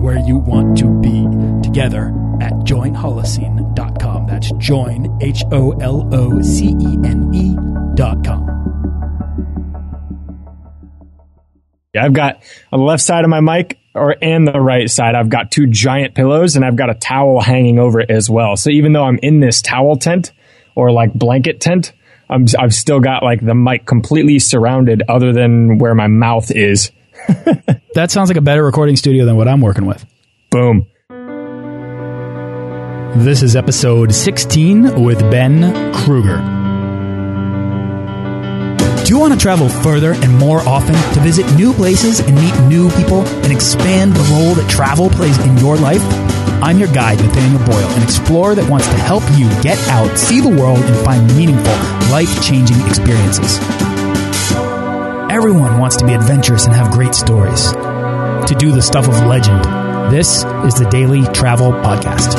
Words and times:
where 0.00 0.18
you 0.18 0.38
want 0.38 0.78
to 0.78 0.88
be 1.00 1.26
together 1.62 2.08
at 2.40 2.52
joinholocene.com. 2.64 4.26
That's 4.26 4.50
join, 4.52 5.18
H 5.20 5.42
O 5.52 5.72
L 5.72 6.08
O 6.12 6.40
C 6.42 6.68
E 6.80 6.98
N 7.04 7.30
E.com. 7.34 8.46
Yeah, 11.94 12.04
I've 12.04 12.12
got 12.12 12.42
on 12.72 12.80
the 12.80 12.86
left 12.86 13.02
side 13.02 13.24
of 13.24 13.30
my 13.30 13.40
mic 13.40 13.80
or 13.94 14.16
and 14.22 14.46
the 14.46 14.60
right 14.60 14.88
side, 14.88 15.14
I've 15.14 15.28
got 15.28 15.50
two 15.50 15.66
giant 15.66 16.14
pillows 16.14 16.56
and 16.56 16.64
I've 16.64 16.76
got 16.76 16.90
a 16.90 16.94
towel 16.94 17.40
hanging 17.40 17.78
over 17.78 18.00
it 18.00 18.10
as 18.10 18.30
well. 18.30 18.56
So 18.56 18.70
even 18.70 18.92
though 18.92 19.04
I'm 19.04 19.18
in 19.22 19.40
this 19.40 19.60
towel 19.60 19.96
tent 19.96 20.32
or 20.76 20.92
like 20.92 21.12
blanket 21.12 21.60
tent, 21.60 21.92
I'm, 22.28 22.46
I've 22.58 22.72
still 22.72 23.00
got 23.00 23.24
like 23.24 23.44
the 23.44 23.54
mic 23.54 23.86
completely 23.86 24.38
surrounded 24.38 25.02
other 25.08 25.32
than 25.32 25.78
where 25.78 25.94
my 25.94 26.06
mouth 26.06 26.50
is. 26.52 26.92
that 27.94 28.10
sounds 28.10 28.28
like 28.28 28.36
a 28.36 28.42
better 28.42 28.64
recording 28.64 28.96
studio 28.96 29.24
than 29.24 29.36
what 29.36 29.48
I'm 29.48 29.60
working 29.60 29.86
with. 29.86 30.04
Boom. 30.50 30.86
This 33.24 33.42
is 33.42 33.56
episode 33.56 34.14
16 34.14 35.02
with 35.02 35.20
Ben 35.30 35.92
Kruger. 35.92 36.38
Do 39.04 39.14
you 39.14 39.20
want 39.20 39.32
to 39.32 39.38
travel 39.38 39.68
further 39.68 40.12
and 40.12 40.38
more 40.38 40.60
often 40.60 40.94
to 40.94 41.20
visit 41.20 41.44
new 41.56 41.72
places 41.72 42.20
and 42.20 42.34
meet 42.36 42.56
new 42.68 42.90
people 42.90 43.26
and 43.42 43.52
expand 43.52 44.14
the 44.14 44.22
role 44.32 44.54
that 44.54 44.70
travel 44.70 45.08
plays 45.10 45.38
in 45.44 45.56
your 45.58 45.76
life? 45.76 46.02
I'm 46.62 46.78
your 46.78 46.92
guide, 46.92 47.18
Nathaniel 47.18 47.64
Boyle, 47.66 47.88
an 47.96 48.02
explorer 48.02 48.54
that 48.54 48.70
wants 48.70 48.86
to 48.86 48.94
help 48.94 49.24
you 49.36 49.48
get 49.62 49.78
out, 49.88 50.16
see 50.16 50.40
the 50.40 50.48
world, 50.48 50.78
and 50.78 51.04
find 51.04 51.26
meaningful, 51.36 51.72
life 52.10 52.42
changing 52.42 52.80
experiences. 52.86 53.58
Everyone 55.40 55.78
wants 55.78 55.96
to 55.96 56.04
be 56.04 56.12
adventurous 56.12 56.66
and 56.66 56.74
have 56.74 56.92
great 56.92 57.14
stories. 57.14 57.72
To 57.72 58.54
do 58.58 58.72
the 58.72 58.82
stuff 58.82 59.08
of 59.08 59.24
legend, 59.24 59.64
this 60.12 60.44
is 60.66 60.74
the 60.74 60.86
Daily 60.90 61.22
Travel 61.32 61.72
Podcast. 61.72 62.36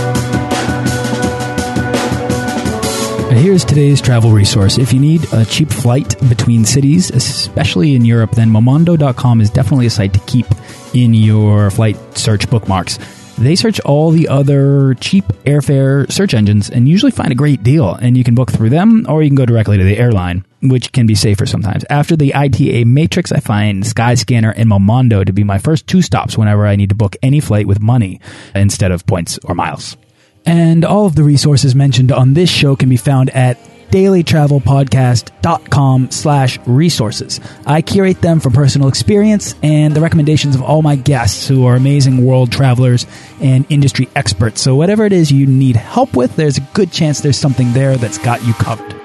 And 3.32 3.40
here's 3.40 3.66
today's 3.66 4.02
travel 4.02 4.30
resource. 4.30 4.78
If 4.78 4.94
you 4.94 5.00
need 5.00 5.26
a 5.34 5.46
cheap 5.46 5.72
flight 5.72 6.16
between 6.30 6.64
cities, 6.64 7.10
especially 7.10 7.96
in 7.96 8.06
Europe, 8.06 8.34
then 8.34 8.52
Momondo.com 8.52 9.42
is 9.42 9.50
definitely 9.50 9.88
a 9.88 9.90
site 9.90 10.14
to 10.14 10.20
keep 10.28 10.46
in 10.94 11.16
your 11.16 11.72
flight 11.72 11.98
search 12.16 12.48
bookmarks. 12.52 13.00
They 13.40 13.56
search 13.56 13.80
all 13.80 14.12
the 14.12 14.28
other 14.28 14.94
cheap 14.94 15.26
airfare 15.48 16.10
search 16.12 16.36
engines 16.36 16.70
and 16.70 16.88
usually 16.88 17.12
find 17.12 17.32
a 17.32 17.36
great 17.36 17.64
deal. 17.64 17.96
And 17.96 18.16
you 18.16 18.24
can 18.24 18.36
book 18.36 18.52
through 18.52 18.70
them 18.70 19.08
or 19.10 19.24
you 19.24 19.30
can 19.30 19.36
go 19.36 19.48
directly 19.48 19.80
to 19.80 19.84
the 19.84 19.98
airline, 19.98 20.46
which 20.62 20.92
can 20.92 21.08
be 21.08 21.16
safer 21.16 21.46
sometimes. 21.46 21.84
After 21.90 22.16
the 22.16 22.34
ITA 22.34 22.86
Matrix, 22.86 23.32
I 23.32 23.40
find 23.40 23.84
Skyscanner 23.84 24.54
and 24.56 24.70
Momondo 24.70 25.26
to 25.26 25.34
be 25.34 25.44
my 25.44 25.58
first 25.58 25.88
two 25.88 26.02
stops 26.02 26.38
whenever 26.38 26.68
I 26.68 26.76
need 26.76 26.90
to 26.90 26.96
book 26.96 27.16
any 27.22 27.40
flight 27.40 27.68
with 27.68 27.82
money 27.82 28.20
instead 28.54 28.92
of 28.92 29.06
points 29.06 29.40
or 29.44 29.56
miles. 29.56 29.98
And 30.46 30.86
all 30.86 31.06
of 31.06 31.16
the 31.16 31.24
resources 31.24 31.76
mentioned 31.76 32.12
on 32.12 32.34
this 32.34 32.50
show 32.50 32.76
can 32.76 32.90
be 32.90 32.98
found 32.98 33.30
at 33.32 33.58
dailytravelpodcast.com 33.92 36.12
slash 36.12 36.60
resources. 36.66 37.42
I 37.66 37.82
curate 37.82 38.22
them 38.22 38.40
from 38.40 38.54
personal 38.54 38.88
experience 38.88 39.54
and 39.62 39.94
the 39.94 40.00
recommendations 40.00 40.56
of 40.56 40.62
all 40.62 40.82
my 40.82 40.96
guests 40.96 41.46
who 41.48 41.66
are 41.66 41.76
amazing 41.76 42.26
world 42.26 42.52
travelers 42.52 43.06
and 43.42 43.66
industry 43.70 44.08
experts. 44.16 44.62
So 44.62 44.76
whatever 44.76 45.06
it 45.06 45.14
is 45.14 45.32
you 45.32 45.46
need 45.46 45.76
help 45.76 46.16
with, 46.16 46.36
there's 46.38 46.58
a 46.58 46.68
good 46.74 46.92
chance 46.92 47.20
there's 47.20 47.38
something 47.38 47.74
there 47.74 47.98
that's 47.98 48.18
got 48.18 48.44
you 48.46 48.54
covered. 48.54 49.01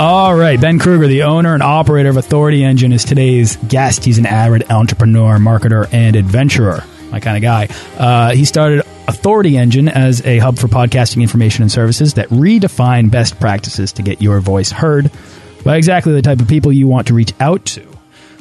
All 0.00 0.34
right, 0.34 0.58
Ben 0.58 0.78
Kruger, 0.78 1.08
the 1.08 1.24
owner 1.24 1.52
and 1.52 1.62
operator 1.62 2.08
of 2.08 2.16
Authority 2.16 2.64
Engine, 2.64 2.90
is 2.90 3.04
today's 3.04 3.56
guest. 3.56 4.02
He's 4.02 4.16
an 4.16 4.24
avid 4.24 4.70
entrepreneur, 4.70 5.36
marketer, 5.36 5.92
and 5.92 6.16
adventurer 6.16 6.82
my 7.10 7.20
kind 7.20 7.36
of 7.36 7.42
guy. 7.42 7.68
Uh, 7.98 8.34
he 8.34 8.46
started 8.46 8.78
Authority 9.06 9.58
Engine 9.58 9.90
as 9.90 10.24
a 10.24 10.38
hub 10.38 10.58
for 10.58 10.68
podcasting 10.68 11.20
information 11.20 11.60
and 11.60 11.70
services 11.70 12.14
that 12.14 12.30
redefine 12.30 13.10
best 13.10 13.38
practices 13.38 13.92
to 13.92 14.02
get 14.02 14.22
your 14.22 14.40
voice 14.40 14.70
heard 14.70 15.10
by 15.66 15.76
exactly 15.76 16.14
the 16.14 16.22
type 16.22 16.40
of 16.40 16.48
people 16.48 16.72
you 16.72 16.88
want 16.88 17.08
to 17.08 17.12
reach 17.12 17.34
out 17.38 17.66
to. 17.66 17.86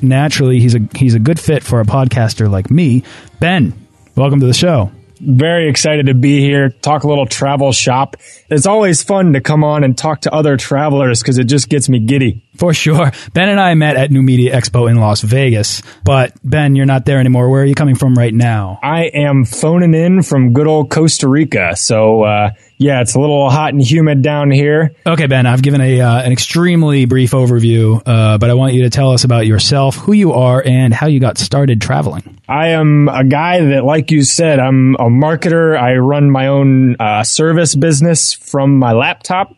Naturally, 0.01 0.61
he's 0.61 0.75
a 0.75 0.79
he's 0.95 1.13
a 1.13 1.19
good 1.19 1.41
fit 1.41 1.61
for 1.61 1.81
a 1.81 1.83
podcaster 1.83 2.49
like 2.49 2.71
me. 2.71 3.03
Ben, 3.41 3.73
welcome 4.15 4.39
to 4.39 4.45
the 4.45 4.53
show. 4.53 4.91
Very 5.19 5.69
excited 5.69 6.05
to 6.05 6.13
be 6.13 6.39
here, 6.39 6.69
talk 6.69 7.03
a 7.03 7.07
little 7.07 7.25
travel 7.25 7.71
shop. 7.71 8.15
It's 8.49 8.65
always 8.65 9.03
fun 9.03 9.33
to 9.33 9.41
come 9.41 9.63
on 9.63 9.83
and 9.83 9.97
talk 9.97 10.21
to 10.21 10.33
other 10.33 10.55
travelers 10.55 11.21
because 11.21 11.37
it 11.37 11.45
just 11.45 11.69
gets 11.69 11.89
me 11.89 11.99
giddy. 11.99 12.43
For 12.57 12.73
sure. 12.73 13.11
Ben 13.33 13.49
and 13.49 13.59
I 13.59 13.73
met 13.73 13.95
at 13.95 14.11
New 14.11 14.21
Media 14.21 14.55
Expo 14.55 14.89
in 14.89 14.97
Las 14.97 15.21
Vegas. 15.21 15.81
But 16.03 16.33
Ben, 16.43 16.75
you're 16.75 16.85
not 16.85 17.05
there 17.05 17.19
anymore. 17.19 17.49
Where 17.49 17.61
are 17.61 17.65
you 17.65 17.75
coming 17.75 17.95
from 17.95 18.15
right 18.15 18.33
now? 18.33 18.79
I 18.83 19.05
am 19.05 19.45
phoning 19.45 19.93
in 19.93 20.23
from 20.23 20.53
good 20.53 20.67
old 20.67 20.89
Costa 20.89 21.27
Rica. 21.27 21.75
So, 21.75 22.23
uh, 22.23 22.51
yeah, 22.79 23.01
it's 23.01 23.13
a 23.13 23.19
little 23.19 23.49
hot 23.49 23.73
and 23.73 23.81
humid 23.81 24.21
down 24.21 24.51
here. 24.51 24.95
Okay, 25.05 25.27
Ben, 25.27 25.45
I've 25.45 25.61
given 25.61 25.81
a 25.81 25.99
uh, 25.99 26.21
an 26.21 26.31
extremely 26.31 27.03
brief 27.03 27.31
overview, 27.31 28.01
uh, 28.05 28.37
but 28.37 28.49
I 28.49 28.53
want 28.53 28.73
you 28.73 28.83
to 28.83 28.89
tell 28.89 29.11
us 29.11 29.25
about 29.25 29.45
yourself, 29.45 29.97
who 29.97 30.13
you 30.13 30.31
are, 30.31 30.63
and 30.65 30.93
how 30.93 31.07
you 31.07 31.19
got 31.19 31.37
started 31.37 31.81
traveling. 31.81 32.39
I 32.47 32.69
am 32.69 33.09
a 33.09 33.25
guy 33.25 33.59
that, 33.65 33.83
like 33.83 34.11
you 34.11 34.23
said, 34.23 34.59
I'm 34.59 34.95
a 34.95 35.09
marketer. 35.09 35.77
I 35.77 35.97
run 35.97 36.31
my 36.31 36.47
own 36.47 36.95
uh, 37.01 37.23
service 37.23 37.75
business 37.75 38.33
from 38.33 38.79
my 38.79 38.93
laptop. 38.93 39.53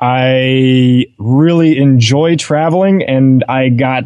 I 0.00 1.06
really 1.18 1.76
enjoy 1.76 2.36
traveling 2.36 3.02
and 3.02 3.44
I 3.48 3.68
got 3.68 4.04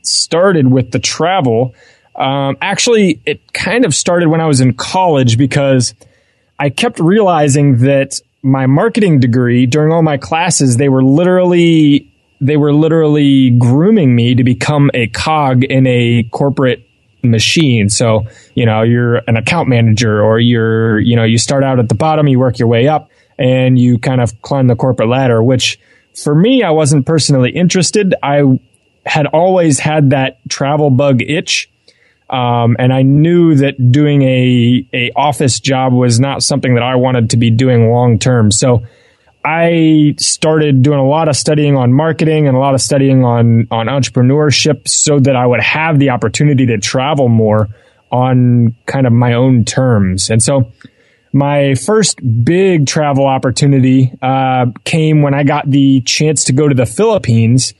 started 0.00 0.66
with 0.66 0.92
the 0.92 0.98
travel. 0.98 1.74
Um, 2.14 2.56
actually, 2.62 3.20
it 3.26 3.52
kind 3.52 3.84
of 3.84 3.94
started 3.94 4.28
when 4.28 4.40
I 4.40 4.46
was 4.46 4.62
in 4.62 4.74
college 4.74 5.36
because 5.36 5.94
I 6.62 6.70
kept 6.70 7.00
realizing 7.00 7.78
that 7.78 8.20
my 8.40 8.66
marketing 8.66 9.18
degree 9.18 9.66
during 9.66 9.92
all 9.92 10.02
my 10.02 10.16
classes, 10.16 10.76
they 10.76 10.88
were 10.88 11.02
literally, 11.02 12.08
they 12.40 12.56
were 12.56 12.72
literally 12.72 13.50
grooming 13.50 14.14
me 14.14 14.36
to 14.36 14.44
become 14.44 14.88
a 14.94 15.08
cog 15.08 15.64
in 15.64 15.88
a 15.88 16.22
corporate 16.30 16.88
machine. 17.24 17.88
So, 17.88 18.26
you 18.54 18.64
know, 18.64 18.82
you're 18.82 19.16
an 19.26 19.36
account 19.36 19.70
manager 19.70 20.22
or 20.22 20.38
you're, 20.38 21.00
you 21.00 21.16
know, 21.16 21.24
you 21.24 21.36
start 21.36 21.64
out 21.64 21.80
at 21.80 21.88
the 21.88 21.96
bottom, 21.96 22.28
you 22.28 22.38
work 22.38 22.60
your 22.60 22.68
way 22.68 22.86
up 22.86 23.10
and 23.40 23.76
you 23.76 23.98
kind 23.98 24.20
of 24.20 24.40
climb 24.42 24.68
the 24.68 24.76
corporate 24.76 25.08
ladder, 25.08 25.42
which 25.42 25.80
for 26.14 26.32
me, 26.32 26.62
I 26.62 26.70
wasn't 26.70 27.06
personally 27.06 27.50
interested. 27.50 28.14
I 28.22 28.60
had 29.04 29.26
always 29.26 29.80
had 29.80 30.10
that 30.10 30.38
travel 30.48 30.90
bug 30.90 31.22
itch. 31.22 31.71
Um, 32.32 32.76
and 32.78 32.94
I 32.94 33.02
knew 33.02 33.54
that 33.56 33.92
doing 33.92 34.22
a, 34.22 34.86
a 34.94 35.10
office 35.14 35.60
job 35.60 35.92
was 35.92 36.18
not 36.18 36.42
something 36.42 36.74
that 36.74 36.82
I 36.82 36.94
wanted 36.96 37.30
to 37.30 37.36
be 37.36 37.50
doing 37.50 37.90
long 37.90 38.18
term. 38.18 38.50
So 38.50 38.82
I 39.44 40.14
started 40.18 40.82
doing 40.82 40.98
a 40.98 41.06
lot 41.06 41.28
of 41.28 41.36
studying 41.36 41.76
on 41.76 41.92
marketing 41.92 42.48
and 42.48 42.56
a 42.56 42.60
lot 42.60 42.74
of 42.74 42.80
studying 42.80 43.22
on, 43.22 43.68
on 43.70 43.86
entrepreneurship 43.86 44.88
so 44.88 45.20
that 45.20 45.36
I 45.36 45.46
would 45.46 45.60
have 45.60 45.98
the 45.98 46.10
opportunity 46.10 46.66
to 46.66 46.78
travel 46.78 47.28
more 47.28 47.68
on 48.10 48.74
kind 48.86 49.06
of 49.06 49.12
my 49.12 49.34
own 49.34 49.64
terms. 49.64 50.30
And 50.30 50.42
so 50.42 50.72
my 51.32 51.74
first 51.74 52.18
big 52.44 52.86
travel 52.86 53.26
opportunity 53.26 54.12
uh, 54.22 54.66
came 54.84 55.22
when 55.22 55.34
I 55.34 55.42
got 55.42 55.70
the 55.70 56.00
chance 56.02 56.44
to 56.44 56.52
go 56.52 56.68
to 56.68 56.74
the 56.74 56.86
Philippines, 56.86 57.74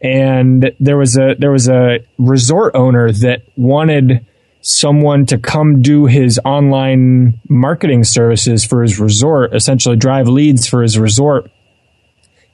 and 0.00 0.72
there 0.78 0.96
was 0.96 1.16
a 1.16 1.34
there 1.38 1.50
was 1.50 1.68
a 1.68 2.00
resort 2.18 2.74
owner 2.74 3.12
that 3.12 3.42
wanted 3.56 4.24
someone 4.60 5.26
to 5.26 5.38
come 5.38 5.80
do 5.80 6.06
his 6.06 6.40
online 6.44 7.40
marketing 7.48 8.02
services 8.04 8.64
for 8.64 8.82
his 8.82 8.98
resort, 8.98 9.54
essentially 9.54 9.96
drive 9.96 10.28
leads 10.28 10.66
for 10.66 10.82
his 10.82 10.98
resort 10.98 11.50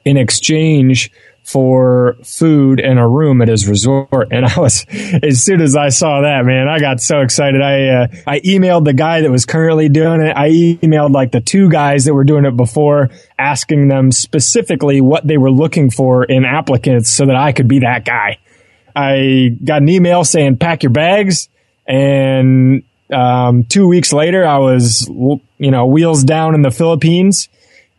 in 0.05 0.17
exchange 0.17 1.11
for 1.43 2.17
food 2.23 2.81
and 2.81 2.99
a 2.99 3.07
room 3.07 3.43
at 3.43 3.49
his 3.49 3.67
resort. 3.67 4.29
And 4.31 4.47
I 4.47 4.59
was, 4.59 4.87
as 5.23 5.45
soon 5.45 5.61
as 5.61 5.77
I 5.77 5.89
saw 5.89 6.23
that, 6.23 6.45
man, 6.45 6.69
I 6.69 6.79
got 6.79 7.01
so 7.01 7.21
excited. 7.21 7.61
I, 7.61 7.89
uh, 7.89 8.07
I 8.27 8.41
emailed 8.41 8.85
the 8.85 8.93
guy 8.93 9.23
that 9.23 9.31
was 9.31 9.45
currently 9.45 9.89
doing 9.89 10.21
it. 10.23 10.37
I 10.37 10.51
emailed 10.51 11.13
like 11.13 11.33
the 11.33 11.41
two 11.41 11.69
guys 11.69 12.05
that 12.05 12.15
were 12.15 12.25
doing 12.25 12.45
it 12.45 12.57
before, 12.57 13.11
asking 13.39 13.89
them 13.89 14.13
specifically 14.13 15.01
what 15.01 15.27
they 15.27 15.37
were 15.37 15.51
looking 15.51 15.91
for 15.91 16.25
in 16.25 16.45
applicants 16.45 17.11
so 17.11 17.27
that 17.27 17.37
I 17.37 17.53
could 17.53 17.69
be 17.69 17.81
that 17.81 18.05
guy. 18.05 18.39
I 18.95 19.57
got 19.63 19.83
an 19.83 19.89
email 19.89 20.25
saying, 20.25 20.59
pack 20.59 20.83
your 20.83 20.93
bags. 20.93 21.49
And, 21.87 22.85
um, 23.13 23.65
two 23.65 23.89
weeks 23.89 24.13
later, 24.13 24.47
I 24.47 24.59
was, 24.59 25.09
you 25.09 25.71
know, 25.71 25.87
wheels 25.87 26.23
down 26.25 26.55
in 26.55 26.63
the 26.63 26.71
Philippines 26.71 27.49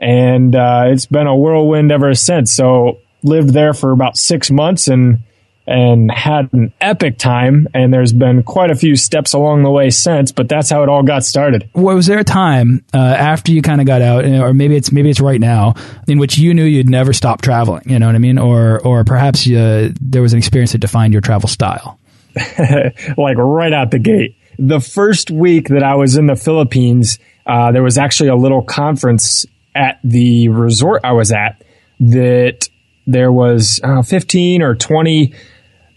and 0.04 0.54
uh, 0.54 0.84
it's 0.88 1.06
been 1.06 1.28
a 1.28 1.36
whirlwind 1.36 1.92
ever 1.92 2.14
since. 2.14 2.52
So 2.52 3.00
lived 3.24 3.50
there 3.50 3.74
for 3.74 3.92
about 3.92 4.18
six 4.18 4.52
months 4.52 4.88
and 4.88 5.20
and 5.66 6.12
had 6.12 6.52
an 6.54 6.74
epic 6.82 7.18
time. 7.18 7.68
And 7.74 7.94
there's 7.94 8.14
been 8.14 8.44
quite 8.44 8.70
a 8.70 8.76
few 8.76 8.96
steps 8.96 9.34
along 9.34 9.64
the 9.64 9.72
way 9.72 9.90
since, 9.90 10.32
but 10.32 10.50
that's 10.50 10.70
how 10.70 10.84
it 10.84 10.90
all 10.90 11.04
got 11.04 11.24
started. 11.24 11.70
Well, 11.74 11.96
Was 11.96 12.08
there 12.08 12.20
a 12.20 12.24
time 12.24 12.84
uh, 12.94 12.98
after 12.98 13.52
you 13.52 13.62
kind 13.62 13.80
of 13.80 13.88
got 13.88 14.02
out, 14.02 14.26
or 14.26 14.54
maybe 14.54 14.76
it's 14.76 14.92
maybe 14.92 15.10
it's 15.10 15.22
right 15.22 15.40
now, 15.40 15.76
in 16.08 16.20
which 16.20 16.38
you 16.38 16.54
knew 16.54 16.66
you'd 16.66 16.90
never 16.90 17.14
stop 17.14 17.42
traveling? 17.42 17.84
You 17.86 18.00
know 18.00 18.08
what 18.08 18.16
I 18.16 18.20
mean? 18.20 18.38
Or 18.38 18.80
or 18.86 19.04
perhaps 19.04 19.48
uh, 19.50 19.90
there 20.02 20.22
was 20.22 20.34
an 20.34 20.40
experience 20.40 20.74
that 20.74 20.80
defined 20.80 21.14
your 21.14 21.22
travel 21.22 21.48
style. 21.48 22.00
like 23.18 23.38
right 23.38 23.74
out 23.74 23.92
the 23.92 24.00
gate. 24.00 24.36
The 24.60 24.80
first 24.80 25.32
week 25.32 25.70
that 25.70 25.84
I 25.84 25.96
was 25.96 26.18
in 26.18 26.28
the 26.28 26.36
Philippines, 26.36 27.20
uh, 27.46 27.72
there 27.72 27.84
was 27.84 27.98
actually 27.98 28.30
a 28.30 28.36
little 28.36 28.64
conference 28.64 29.46
at 29.76 30.00
the 30.04 30.50
resort 30.50 31.02
I 31.04 31.14
was 31.14 31.32
at 31.32 31.64
that 32.00 32.70
there 33.06 33.32
was 33.32 33.80
uh, 33.84 34.02
15 34.02 34.62
or 34.62 34.76
20 34.76 35.34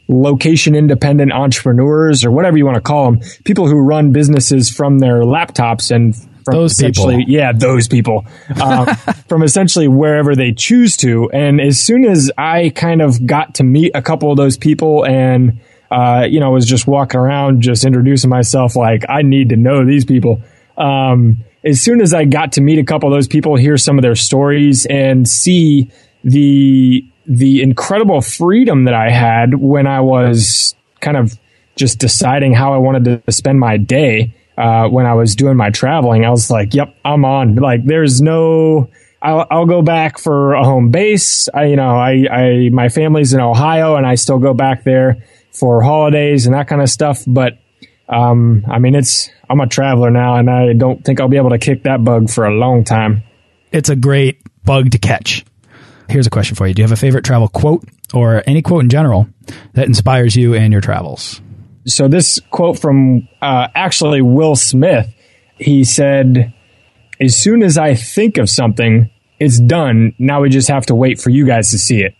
location 0.08 0.74
independent 0.74 1.32
entrepreneurs 1.32 2.24
or 2.24 2.30
whatever 2.30 2.56
you 2.56 2.64
want 2.64 2.76
to 2.76 2.80
call 2.80 3.10
them, 3.10 3.20
people 3.44 3.66
who 3.66 3.78
run 3.80 4.12
businesses 4.12 4.70
from 4.70 4.98
their 4.98 5.22
laptops 5.22 5.90
and 5.90 6.14
from 6.44 6.54
those 6.54 6.72
essentially, 6.72 7.18
people. 7.18 7.32
yeah, 7.32 7.52
those 7.52 7.88
people, 7.88 8.24
um, 8.62 8.86
from 9.28 9.42
essentially 9.42 9.88
wherever 9.88 10.36
they 10.36 10.52
choose 10.52 10.96
to. 10.98 11.28
And 11.32 11.60
as 11.60 11.80
soon 11.80 12.04
as 12.04 12.30
I 12.38 12.70
kind 12.70 13.02
of 13.02 13.26
got 13.26 13.56
to 13.56 13.64
meet 13.64 13.92
a 13.94 14.02
couple 14.02 14.30
of 14.30 14.36
those 14.36 14.56
people 14.56 15.04
and, 15.04 15.60
uh, 15.90 16.24
you 16.28 16.38
know, 16.38 16.50
was 16.52 16.66
just 16.66 16.86
walking 16.86 17.18
around, 17.18 17.62
just 17.62 17.84
introducing 17.84 18.30
myself, 18.30 18.76
like, 18.76 19.04
I 19.08 19.22
need 19.22 19.48
to 19.48 19.56
know 19.56 19.84
these 19.84 20.04
people. 20.04 20.40
Um, 20.78 21.44
as 21.64 21.80
soon 21.80 22.00
as 22.00 22.14
I 22.14 22.26
got 22.26 22.52
to 22.52 22.60
meet 22.60 22.78
a 22.78 22.84
couple 22.84 23.12
of 23.12 23.16
those 23.16 23.26
people, 23.26 23.56
hear 23.56 23.76
some 23.76 23.98
of 23.98 24.02
their 24.02 24.14
stories 24.14 24.86
and 24.86 25.26
see 25.26 25.90
the 26.26 27.08
the 27.24 27.62
incredible 27.62 28.20
freedom 28.20 28.84
that 28.84 28.94
I 28.94 29.10
had 29.10 29.54
when 29.54 29.86
I 29.86 30.00
was 30.00 30.74
kind 31.00 31.16
of 31.16 31.38
just 31.76 31.98
deciding 31.98 32.52
how 32.52 32.74
I 32.74 32.78
wanted 32.78 33.24
to 33.24 33.32
spend 33.32 33.60
my 33.60 33.76
day 33.76 34.34
uh, 34.58 34.88
when 34.88 35.06
I 35.06 35.14
was 35.14 35.36
doing 35.36 35.56
my 35.56 35.70
traveling, 35.70 36.24
I 36.24 36.30
was 36.30 36.50
like, 36.50 36.74
"Yep, 36.74 36.96
I'm 37.04 37.24
on." 37.24 37.56
Like, 37.56 37.84
there's 37.84 38.20
no. 38.20 38.90
I'll, 39.22 39.46
I'll 39.50 39.66
go 39.66 39.82
back 39.82 40.18
for 40.18 40.54
a 40.54 40.64
home 40.64 40.90
base. 40.90 41.48
I, 41.52 41.64
you 41.64 41.76
know, 41.76 41.96
I, 41.96 42.26
I, 42.30 42.68
my 42.70 42.88
family's 42.88 43.32
in 43.32 43.40
Ohio, 43.40 43.96
and 43.96 44.06
I 44.06 44.14
still 44.14 44.38
go 44.38 44.54
back 44.54 44.84
there 44.84 45.24
for 45.52 45.82
holidays 45.82 46.46
and 46.46 46.54
that 46.54 46.68
kind 46.68 46.82
of 46.82 46.88
stuff. 46.88 47.24
But, 47.26 47.58
um, 48.08 48.64
I 48.68 48.78
mean, 48.78 48.94
it's 48.94 49.30
I'm 49.48 49.60
a 49.60 49.66
traveler 49.66 50.10
now, 50.10 50.36
and 50.36 50.50
I 50.50 50.74
don't 50.74 51.04
think 51.04 51.20
I'll 51.20 51.28
be 51.28 51.38
able 51.38 51.50
to 51.50 51.58
kick 51.58 51.84
that 51.84 52.04
bug 52.04 52.30
for 52.30 52.46
a 52.46 52.54
long 52.54 52.84
time. 52.84 53.22
It's 53.72 53.88
a 53.88 53.96
great 53.96 54.40
bug 54.64 54.90
to 54.90 54.98
catch. 54.98 55.44
Here's 56.08 56.26
a 56.26 56.30
question 56.30 56.56
for 56.56 56.66
you: 56.66 56.74
Do 56.74 56.82
you 56.82 56.84
have 56.84 56.92
a 56.92 56.96
favorite 56.96 57.24
travel 57.24 57.48
quote 57.48 57.84
or 58.14 58.42
any 58.46 58.62
quote 58.62 58.82
in 58.82 58.90
general 58.90 59.28
that 59.74 59.86
inspires 59.86 60.36
you 60.36 60.54
and 60.54 60.72
your 60.72 60.80
travels? 60.80 61.40
So 61.86 62.08
this 62.08 62.40
quote 62.50 62.78
from 62.78 63.28
uh, 63.40 63.68
actually 63.74 64.22
Will 64.22 64.56
Smith, 64.56 65.12
he 65.56 65.84
said, 65.84 66.52
"As 67.20 67.36
soon 67.36 67.62
as 67.62 67.78
I 67.78 67.94
think 67.94 68.38
of 68.38 68.48
something, 68.48 69.10
it's 69.38 69.60
done. 69.60 70.14
Now 70.18 70.42
we 70.42 70.48
just 70.48 70.68
have 70.68 70.86
to 70.86 70.94
wait 70.94 71.20
for 71.20 71.30
you 71.30 71.46
guys 71.46 71.70
to 71.70 71.78
see 71.78 72.02
it." 72.02 72.14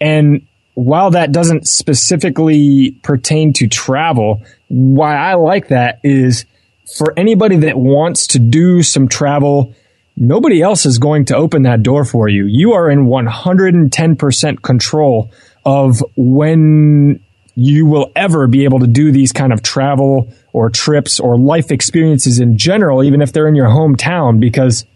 And 0.00 0.46
while 0.74 1.10
that 1.10 1.32
doesn't 1.32 1.68
specifically 1.68 2.92
pertain 3.02 3.52
to 3.54 3.68
travel, 3.68 4.42
why 4.68 5.16
I 5.16 5.34
like 5.34 5.68
that 5.68 6.00
is 6.02 6.46
for 6.96 7.12
anybody 7.16 7.56
that 7.58 7.76
wants 7.76 8.28
to 8.28 8.38
do 8.38 8.82
some 8.82 9.08
travel, 9.08 9.74
nobody 10.16 10.62
else 10.62 10.86
is 10.86 10.98
going 10.98 11.26
to 11.26 11.36
open 11.36 11.62
that 11.62 11.82
door 11.82 12.04
for 12.04 12.28
you. 12.28 12.46
You 12.46 12.72
are 12.72 12.90
in 12.90 13.06
110% 13.06 14.62
control 14.62 15.30
of 15.64 16.02
when 16.16 17.20
you 17.54 17.86
will 17.86 18.10
ever 18.16 18.46
be 18.46 18.64
able 18.64 18.80
to 18.80 18.86
do 18.86 19.12
these 19.12 19.32
kind 19.32 19.52
of 19.52 19.62
travel 19.62 20.32
or 20.52 20.70
trips 20.70 21.20
or 21.20 21.38
life 21.38 21.70
experiences 21.70 22.40
in 22.40 22.56
general, 22.56 23.02
even 23.02 23.20
if 23.20 23.32
they're 23.32 23.48
in 23.48 23.54
your 23.54 23.68
hometown, 23.68 24.40
because 24.40 24.86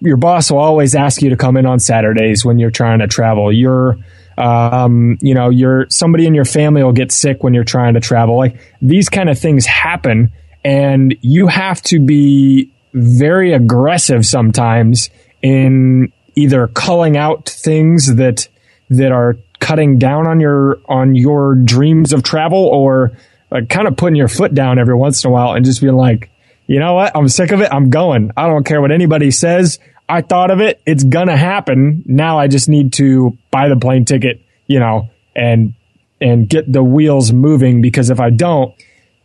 your 0.00 0.16
boss 0.16 0.50
will 0.50 0.58
always 0.58 0.94
ask 0.94 1.22
you 1.22 1.30
to 1.30 1.36
come 1.36 1.56
in 1.56 1.66
on 1.66 1.80
Saturdays 1.80 2.44
when 2.44 2.58
you're 2.58 2.70
trying 2.70 3.00
to 3.00 3.06
travel. 3.06 3.52
You're, 3.52 3.96
um, 4.36 5.18
you 5.20 5.34
know, 5.34 5.48
you're 5.48 5.86
somebody 5.88 6.26
in 6.26 6.34
your 6.34 6.44
family 6.44 6.84
will 6.84 6.92
get 6.92 7.10
sick 7.10 7.42
when 7.42 7.54
you're 7.54 7.64
trying 7.64 7.94
to 7.94 8.00
travel. 8.00 8.36
Like 8.36 8.60
these 8.80 9.08
kind 9.08 9.28
of 9.28 9.38
things 9.38 9.66
happen 9.66 10.30
and 10.64 11.16
you 11.20 11.46
have 11.46 11.82
to 11.82 12.00
be 12.00 12.70
very 12.98 13.52
aggressive 13.52 14.26
sometimes 14.26 15.10
in 15.42 16.12
either 16.34 16.68
culling 16.68 17.16
out 17.16 17.48
things 17.48 18.14
that, 18.16 18.48
that 18.90 19.12
are 19.12 19.36
cutting 19.60 19.98
down 19.98 20.26
on 20.26 20.40
your, 20.40 20.78
on 20.88 21.14
your 21.14 21.54
dreams 21.54 22.12
of 22.12 22.22
travel 22.22 22.66
or 22.66 23.12
like 23.50 23.68
kind 23.68 23.88
of 23.88 23.96
putting 23.96 24.16
your 24.16 24.28
foot 24.28 24.54
down 24.54 24.78
every 24.78 24.94
once 24.94 25.24
in 25.24 25.30
a 25.30 25.32
while 25.32 25.52
and 25.52 25.64
just 25.64 25.80
being 25.80 25.96
like, 25.96 26.30
you 26.66 26.78
know 26.78 26.94
what? 26.94 27.16
I'm 27.16 27.28
sick 27.28 27.50
of 27.50 27.60
it. 27.60 27.72
I'm 27.72 27.90
going. 27.90 28.30
I 28.36 28.46
don't 28.46 28.64
care 28.64 28.80
what 28.80 28.92
anybody 28.92 29.30
says. 29.30 29.78
I 30.08 30.20
thought 30.20 30.50
of 30.50 30.60
it. 30.60 30.80
It's 30.86 31.04
gonna 31.04 31.36
happen. 31.36 32.02
Now 32.06 32.38
I 32.38 32.46
just 32.46 32.68
need 32.68 32.92
to 32.94 33.36
buy 33.50 33.68
the 33.68 33.76
plane 33.76 34.04
ticket, 34.04 34.40
you 34.66 34.78
know, 34.78 35.08
and, 35.34 35.74
and 36.20 36.48
get 36.48 36.70
the 36.70 36.82
wheels 36.82 37.32
moving 37.32 37.80
because 37.80 38.10
if 38.10 38.20
I 38.20 38.30
don't, 38.30 38.74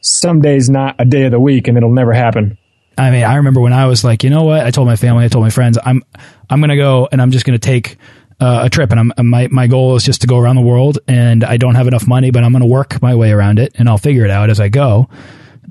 some 0.01 0.41
days 0.41 0.69
not 0.69 0.95
a 0.99 1.05
day 1.05 1.23
of 1.23 1.31
the 1.31 1.39
week 1.39 1.67
and 1.67 1.77
it'll 1.77 1.93
never 1.93 2.13
happen. 2.13 2.57
I 2.97 3.11
mean, 3.11 3.23
I 3.23 3.35
remember 3.35 3.61
when 3.61 3.73
I 3.73 3.87
was 3.87 4.03
like, 4.03 4.23
you 4.23 4.29
know 4.29 4.43
what? 4.43 4.65
I 4.65 4.71
told 4.71 4.87
my 4.87 4.95
family, 4.95 5.25
I 5.25 5.27
told 5.27 5.43
my 5.43 5.49
friends, 5.49 5.77
I'm, 5.83 6.03
I'm 6.49 6.59
going 6.59 6.69
to 6.69 6.75
go 6.75 7.07
and 7.11 7.21
I'm 7.21 7.31
just 7.31 7.45
going 7.45 7.57
to 7.57 7.65
take 7.65 7.97
uh, 8.39 8.61
a 8.65 8.69
trip. 8.69 8.91
And 8.91 9.11
I'm, 9.17 9.29
my, 9.29 9.47
my 9.47 9.67
goal 9.67 9.95
is 9.95 10.03
just 10.03 10.21
to 10.21 10.27
go 10.27 10.37
around 10.37 10.55
the 10.55 10.61
world 10.61 10.99
and 11.07 11.43
I 11.43 11.57
don't 11.57 11.75
have 11.75 11.87
enough 11.87 12.07
money, 12.07 12.31
but 12.31 12.43
I'm 12.43 12.51
going 12.51 12.61
to 12.61 12.67
work 12.67 13.01
my 13.01 13.15
way 13.15 13.31
around 13.31 13.59
it 13.59 13.73
and 13.75 13.89
I'll 13.89 13.97
figure 13.97 14.25
it 14.25 14.31
out 14.31 14.49
as 14.49 14.59
I 14.59 14.69
go. 14.69 15.09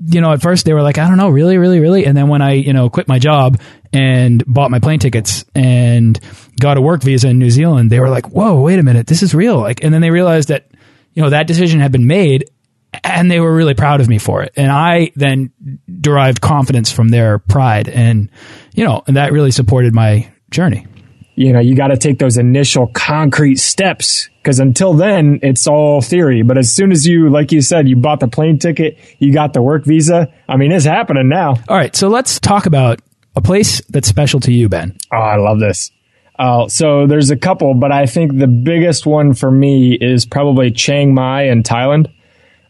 You 0.05 0.21
know, 0.21 0.31
at 0.31 0.41
first 0.41 0.65
they 0.65 0.73
were 0.73 0.81
like, 0.81 0.97
I 0.97 1.07
don't 1.07 1.17
know, 1.17 1.29
really, 1.29 1.57
really, 1.57 1.79
really. 1.79 2.05
And 2.05 2.17
then 2.17 2.27
when 2.27 2.41
I, 2.41 2.53
you 2.53 2.73
know, 2.73 2.89
quit 2.89 3.07
my 3.07 3.19
job 3.19 3.61
and 3.93 4.43
bought 4.47 4.71
my 4.71 4.79
plane 4.79 4.99
tickets 4.99 5.45
and 5.53 6.19
got 6.59 6.77
a 6.77 6.81
work 6.81 7.03
visa 7.03 7.29
in 7.29 7.37
New 7.37 7.51
Zealand, 7.51 7.91
they 7.91 7.99
were 7.99 8.09
like, 8.09 8.29
whoa, 8.29 8.59
wait 8.59 8.79
a 8.79 8.83
minute, 8.83 9.07
this 9.07 9.21
is 9.21 9.35
real. 9.35 9.59
Like, 9.59 9.83
and 9.83 9.93
then 9.93 10.01
they 10.01 10.09
realized 10.09 10.49
that, 10.49 10.67
you 11.13 11.21
know, 11.21 11.29
that 11.29 11.45
decision 11.45 11.79
had 11.79 11.91
been 11.91 12.07
made 12.07 12.45
and 13.03 13.29
they 13.29 13.39
were 13.39 13.53
really 13.53 13.73
proud 13.73 14.01
of 14.01 14.07
me 14.07 14.17
for 14.17 14.41
it. 14.43 14.53
And 14.55 14.71
I 14.71 15.11
then 15.15 15.51
derived 15.99 16.41
confidence 16.41 16.91
from 16.91 17.09
their 17.09 17.39
pride. 17.39 17.89
And, 17.89 18.29
you 18.73 18.85
know, 18.85 19.03
and 19.07 19.17
that 19.17 19.31
really 19.31 19.51
supported 19.51 19.93
my 19.93 20.31
journey. 20.49 20.87
You 21.35 21.51
know, 21.51 21.59
you 21.59 21.75
got 21.75 21.87
to 21.87 21.97
take 21.97 22.19
those 22.19 22.37
initial 22.37 22.87
concrete 22.87 23.57
steps 23.57 24.29
because 24.41 24.59
until 24.59 24.93
then, 24.93 25.39
it's 25.41 25.67
all 25.67 25.99
theory. 25.99 26.43
But 26.43 26.57
as 26.59 26.71
soon 26.71 26.91
as 26.91 27.07
you, 27.07 27.29
like 27.29 27.51
you 27.51 27.61
said, 27.61 27.89
you 27.89 27.95
bought 27.95 28.19
the 28.19 28.27
plane 28.27 28.59
ticket, 28.59 28.97
you 29.17 29.33
got 29.33 29.53
the 29.53 29.61
work 29.61 29.83
visa, 29.83 30.31
I 30.47 30.57
mean, 30.57 30.71
it's 30.71 30.85
happening 30.85 31.29
now. 31.29 31.55
All 31.67 31.75
right. 31.75 31.95
So 31.95 32.07
let's 32.07 32.39
talk 32.39 32.67
about 32.67 33.01
a 33.35 33.41
place 33.41 33.81
that's 33.89 34.07
special 34.07 34.39
to 34.41 34.53
you, 34.53 34.69
Ben. 34.69 34.95
Oh, 35.11 35.17
I 35.17 35.37
love 35.37 35.59
this. 35.59 35.89
Uh, 36.37 36.67
so 36.67 37.07
there's 37.07 37.31
a 37.31 37.37
couple, 37.37 37.73
but 37.73 37.91
I 37.91 38.05
think 38.05 38.37
the 38.37 38.47
biggest 38.47 39.05
one 39.05 39.33
for 39.33 39.49
me 39.49 39.97
is 39.99 40.25
probably 40.25 40.71
Chiang 40.71 41.13
Mai 41.13 41.43
in 41.43 41.63
Thailand 41.63 42.12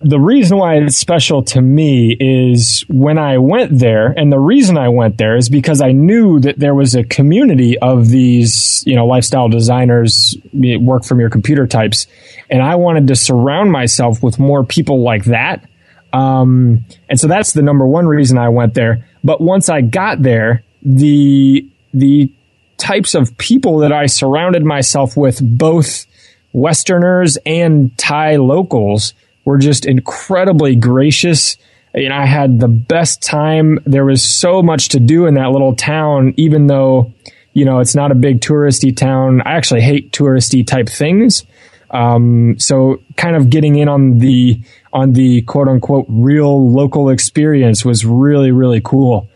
the 0.03 0.19
reason 0.19 0.57
why 0.57 0.75
it's 0.75 0.97
special 0.97 1.43
to 1.43 1.61
me 1.61 2.15
is 2.19 2.85
when 2.89 3.17
I 3.17 3.37
went 3.37 3.79
there, 3.79 4.07
and 4.07 4.31
the 4.31 4.39
reason 4.39 4.77
I 4.77 4.89
went 4.89 5.17
there 5.17 5.35
is 5.35 5.49
because 5.49 5.81
I 5.81 5.91
knew 5.93 6.39
that 6.41 6.59
there 6.59 6.75
was 6.75 6.93
a 6.93 7.03
community 7.03 7.79
of 7.79 8.09
these, 8.09 8.83
you 8.85 8.95
know, 8.95 9.05
lifestyle 9.05 9.49
designers, 9.49 10.35
work 10.53 11.05
from 11.05 11.19
your 11.19 11.29
computer 11.29 11.65
types, 11.67 12.07
and 12.49 12.61
I 12.61 12.75
wanted 12.75 13.07
to 13.07 13.15
surround 13.15 13.71
myself 13.71 14.21
with 14.21 14.39
more 14.39 14.63
people 14.63 15.01
like 15.01 15.25
that. 15.25 15.67
Um, 16.11 16.85
and 17.09 17.19
so 17.19 17.27
that's 17.27 17.53
the 17.53 17.61
number 17.61 17.87
one 17.87 18.05
reason 18.05 18.37
I 18.37 18.49
went 18.49 18.73
there. 18.73 19.07
But 19.23 19.41
once 19.41 19.69
I 19.69 19.81
got 19.81 20.21
there, 20.21 20.63
the 20.81 21.67
the 21.93 22.31
types 22.77 23.15
of 23.15 23.37
people 23.37 23.79
that 23.79 23.93
I 23.93 24.07
surrounded 24.07 24.65
myself 24.65 25.15
with, 25.15 25.39
both 25.41 26.05
Westerners 26.51 27.37
and 27.45 27.97
Thai 27.97 28.35
locals, 28.35 29.13
were 29.45 29.57
just 29.57 29.85
incredibly 29.85 30.75
gracious. 30.75 31.57
And 31.93 32.11
I 32.11 32.25
had 32.25 32.59
the 32.59 32.67
best 32.67 33.21
time. 33.21 33.79
There 33.85 34.05
was 34.05 34.23
so 34.23 34.63
much 34.63 34.89
to 34.89 34.99
do 34.99 35.25
in 35.27 35.35
that 35.35 35.51
little 35.51 35.75
town, 35.75 36.33
even 36.37 36.67
though, 36.67 37.13
you 37.53 37.65
know, 37.65 37.79
it's 37.79 37.93
not 37.95 38.11
a 38.11 38.15
big 38.15 38.41
touristy 38.41 38.95
town. 38.95 39.41
I 39.41 39.53
actually 39.53 39.81
hate 39.81 40.11
touristy 40.11 40.65
type 40.65 40.89
things. 40.89 41.45
Um, 41.91 42.57
so 42.57 43.01
kind 43.17 43.35
of 43.35 43.51
getting 43.51 43.75
in 43.75 43.87
on 43.87 44.17
the, 44.17 44.59
on 44.91 45.13
the 45.13 45.43
quote 45.43 45.67
unquote 45.67 46.05
real 46.09 46.71
local 46.71 47.09
experience 47.09 47.85
was 47.85 48.03
really, 48.03 48.51
really 48.51 48.81
cool. 48.83 49.29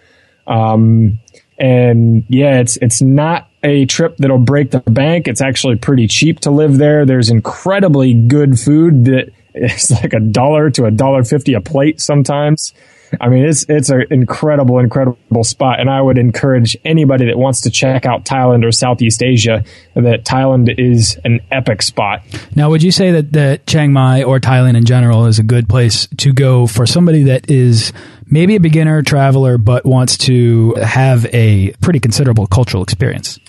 Um, 0.47 1.19
and 1.59 2.23
yeah, 2.29 2.59
it's, 2.59 2.77
it's 2.77 3.01
not 3.01 3.49
a 3.63 3.85
trip 3.85 4.17
that'll 4.17 4.39
break 4.39 4.71
the 4.71 4.79
bank. 4.79 5.27
It's 5.27 5.41
actually 5.41 5.75
pretty 5.75 6.07
cheap 6.07 6.39
to 6.41 6.51
live 6.51 6.77
there. 6.77 7.05
There's 7.05 7.29
incredibly 7.29 8.13
good 8.13 8.59
food 8.59 9.05
that 9.05 9.31
it's 9.61 9.91
like 9.91 10.13
a 10.13 10.19
dollar 10.19 10.69
to 10.71 10.85
a 10.85 10.91
dollar 10.91 11.23
fifty 11.23 11.53
a 11.53 11.61
plate 11.61 11.99
sometimes. 12.01 12.73
I 13.21 13.29
mean, 13.29 13.45
it's 13.45 13.65
it's 13.69 13.89
an 13.89 14.05
incredible, 14.11 14.79
incredible 14.79 15.43
spot, 15.43 15.79
and 15.79 15.89
I 15.89 16.01
would 16.01 16.17
encourage 16.17 16.75
anybody 16.83 17.25
that 17.25 17.37
wants 17.37 17.61
to 17.61 17.69
check 17.69 18.05
out 18.05 18.25
Thailand 18.25 18.65
or 18.65 18.71
Southeast 18.71 19.23
Asia 19.23 19.63
that 19.95 20.25
Thailand 20.25 20.73
is 20.77 21.17
an 21.23 21.39
epic 21.51 21.81
spot. 21.81 22.23
Now, 22.55 22.69
would 22.69 22.83
you 22.83 22.91
say 22.91 23.11
that 23.11 23.33
that 23.33 23.65
Chiang 23.65 23.93
Mai 23.93 24.23
or 24.23 24.39
Thailand 24.39 24.75
in 24.77 24.85
general 24.85 25.25
is 25.25 25.39
a 25.39 25.43
good 25.43 25.69
place 25.69 26.07
to 26.17 26.33
go 26.33 26.67
for 26.67 26.85
somebody 26.85 27.23
that 27.23 27.49
is 27.49 27.93
maybe 28.29 28.55
a 28.55 28.59
beginner 28.59 29.01
traveler 29.01 29.57
but 29.57 29.85
wants 29.85 30.17
to 30.17 30.73
have 30.75 31.25
a 31.33 31.71
pretty 31.81 31.99
considerable 31.99 32.47
cultural 32.47 32.83
experience? 32.83 33.39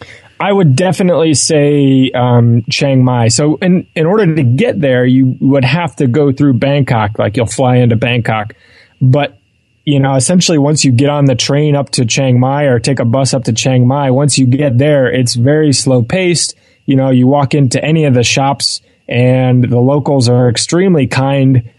I 0.40 0.52
would 0.52 0.76
definitely 0.76 1.34
say 1.34 2.10
um, 2.14 2.64
Chiang 2.70 3.04
Mai. 3.04 3.28
So, 3.28 3.56
in 3.56 3.86
in 3.94 4.06
order 4.06 4.34
to 4.34 4.42
get 4.42 4.80
there, 4.80 5.04
you 5.04 5.36
would 5.40 5.64
have 5.64 5.96
to 5.96 6.06
go 6.06 6.32
through 6.32 6.54
Bangkok. 6.54 7.18
Like 7.18 7.36
you'll 7.36 7.46
fly 7.46 7.76
into 7.76 7.96
Bangkok, 7.96 8.54
but 9.00 9.38
you 9.84 10.00
know, 10.00 10.16
essentially 10.16 10.58
once 10.58 10.84
you 10.84 10.92
get 10.92 11.08
on 11.08 11.24
the 11.24 11.34
train 11.34 11.74
up 11.74 11.88
to 11.90 12.04
Chiang 12.04 12.38
Mai 12.38 12.64
or 12.64 12.78
take 12.78 13.00
a 13.00 13.06
bus 13.06 13.32
up 13.32 13.44
to 13.44 13.54
Chiang 13.54 13.86
Mai, 13.86 14.10
once 14.10 14.36
you 14.38 14.46
get 14.46 14.76
there, 14.76 15.10
it's 15.10 15.34
very 15.34 15.72
slow 15.72 16.02
paced. 16.02 16.54
You 16.84 16.96
know, 16.96 17.08
you 17.08 17.26
walk 17.26 17.54
into 17.54 17.82
any 17.82 18.04
of 18.04 18.12
the 18.12 18.22
shops 18.22 18.82
and 19.08 19.64
the 19.64 19.78
locals 19.78 20.28
are 20.28 20.50
extremely 20.50 21.06
kind 21.06 21.72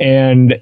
and 0.00 0.60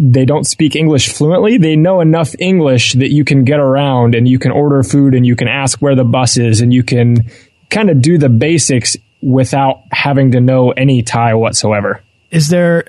they 0.00 0.24
don't 0.24 0.44
speak 0.44 0.76
English 0.76 1.08
fluently. 1.08 1.58
They 1.58 1.74
know 1.74 2.00
enough 2.00 2.32
English 2.38 2.92
that 2.94 3.10
you 3.10 3.24
can 3.24 3.44
get 3.44 3.58
around 3.58 4.14
and 4.14 4.28
you 4.28 4.38
can 4.38 4.52
order 4.52 4.82
food 4.84 5.12
and 5.12 5.26
you 5.26 5.34
can 5.34 5.48
ask 5.48 5.80
where 5.80 5.96
the 5.96 6.04
bus 6.04 6.36
is 6.36 6.60
and 6.60 6.72
you 6.72 6.84
can 6.84 7.28
kind 7.68 7.90
of 7.90 8.00
do 8.00 8.16
the 8.16 8.28
basics 8.28 8.96
without 9.20 9.80
having 9.90 10.30
to 10.32 10.40
know 10.40 10.70
any 10.70 11.02
Thai 11.02 11.34
whatsoever. 11.34 12.00
Is 12.30 12.48
there 12.48 12.84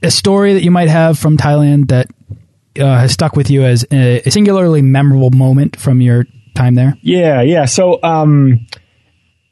a 0.00 0.10
story 0.12 0.52
that 0.52 0.62
you 0.62 0.70
might 0.70 0.88
have 0.88 1.18
from 1.18 1.36
Thailand 1.36 1.88
that 1.88 2.06
uh, 2.78 2.98
has 2.98 3.10
stuck 3.10 3.34
with 3.34 3.50
you 3.50 3.64
as 3.64 3.84
a, 3.90 4.22
singularly 4.30 4.80
memorable 4.80 5.30
moment 5.30 5.76
from 5.76 6.00
your 6.00 6.26
time 6.54 6.76
there? 6.76 6.96
Yeah, 7.02 7.42
yeah. 7.42 7.64
So, 7.64 8.00
um, 8.04 8.66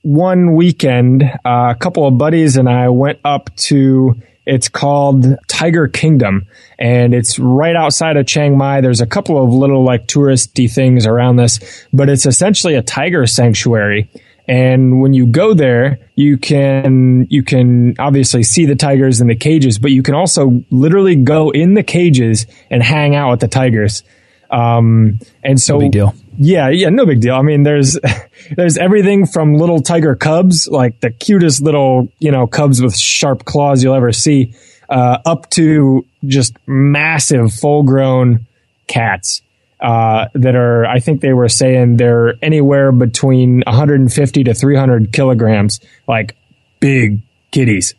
one 0.03 0.55
weekend, 0.55 1.23
uh, 1.23 1.73
a 1.75 1.77
couple 1.79 2.07
of 2.07 2.17
buddies 2.17 2.57
and 2.57 2.69
I 2.69 2.89
went 2.91 3.19
up 3.25 3.55
to, 3.57 4.15
it's 4.47 4.69
called 4.69 5.25
Tiger 5.49 5.89
Kingdom 5.89 6.47
and 6.79 7.15
it's 7.15 7.39
right 7.39 7.77
outside 7.77 8.17
of 8.17 8.27
Chiang 8.27 8.57
Mai. 8.57 8.81
There's 8.81 9.01
a 9.01 9.07
couple 9.07 9.43
of 9.43 9.51
little 9.51 9.85
like 9.85 10.07
touristy 10.07 10.73
things 10.73 11.07
around 11.07 11.37
this, 11.37 11.87
but 11.93 12.09
it's 12.09 12.27
essentially 12.27 12.75
a 12.75 12.83
tiger 12.83 13.27
sanctuary. 13.27 14.11
And 14.49 15.01
when 15.01 15.13
you 15.13 15.27
go 15.27 15.55
there, 15.55 16.01
you 16.17 16.37
can, 16.37 17.29
you 17.31 17.45
can 17.45 17.95
obviously 18.01 18.43
see 18.43 18.67
the 18.67 18.75
tigers 18.75 19.21
in 19.21 19.29
the 19.29 19.37
cages, 19.37 19.79
but 19.79 19.93
you 19.93 20.03
can 20.03 20.15
also 20.15 20.65
literally 20.71 21.15
go 21.15 21.51
in 21.51 21.75
the 21.75 21.85
cages 21.85 22.47
and 22.69 22.83
hang 22.83 23.15
out 23.15 23.31
with 23.31 23.41
the 23.41 23.49
tigers. 23.49 24.03
Um, 24.51 25.21
and 25.45 25.61
so, 25.61 25.75
no 25.75 25.81
big 25.81 25.93
deal. 25.93 26.15
Yeah, 26.39 26.69
yeah, 26.71 26.89
no 26.89 27.05
big 27.07 27.21
deal. 27.21 27.35
I 27.35 27.43
mean, 27.43 27.63
there's, 27.63 27.99
there's 28.57 28.79
everything 28.79 29.27
from 29.27 29.55
little 29.55 29.81
tiger 29.81 30.15
cubs, 30.15 30.69
like 30.69 31.01
the 31.01 31.11
cutest 31.11 31.63
little, 31.63 32.09
you 32.19 32.31
know, 32.31 32.47
cubs 32.47 32.83
with 32.83 32.97
sharp 32.97 33.45
claws 33.45 33.83
you'll 33.83 33.95
ever 33.95 34.13
see, 34.13 34.55
uh, 34.89 35.19
up 35.25 35.51
to 35.51 36.07
just 36.25 36.57
massive 36.67 37.53
full 37.53 37.83
grown 37.83 38.47
cats 38.87 39.43
uh, 39.81 40.29
that 40.35 40.55
are, 40.55 40.87
I 40.87 41.01
think 41.01 41.21
they 41.21 41.33
were 41.33 41.49
saying 41.49 41.97
they're 41.97 42.35
anywhere 42.43 42.93
between 42.93 43.63
150 43.67 44.45
to 44.45 44.55
300 44.55 45.13
kilograms, 45.13 45.81
like 46.07 46.37
big 46.81 47.21
kitties. 47.51 47.95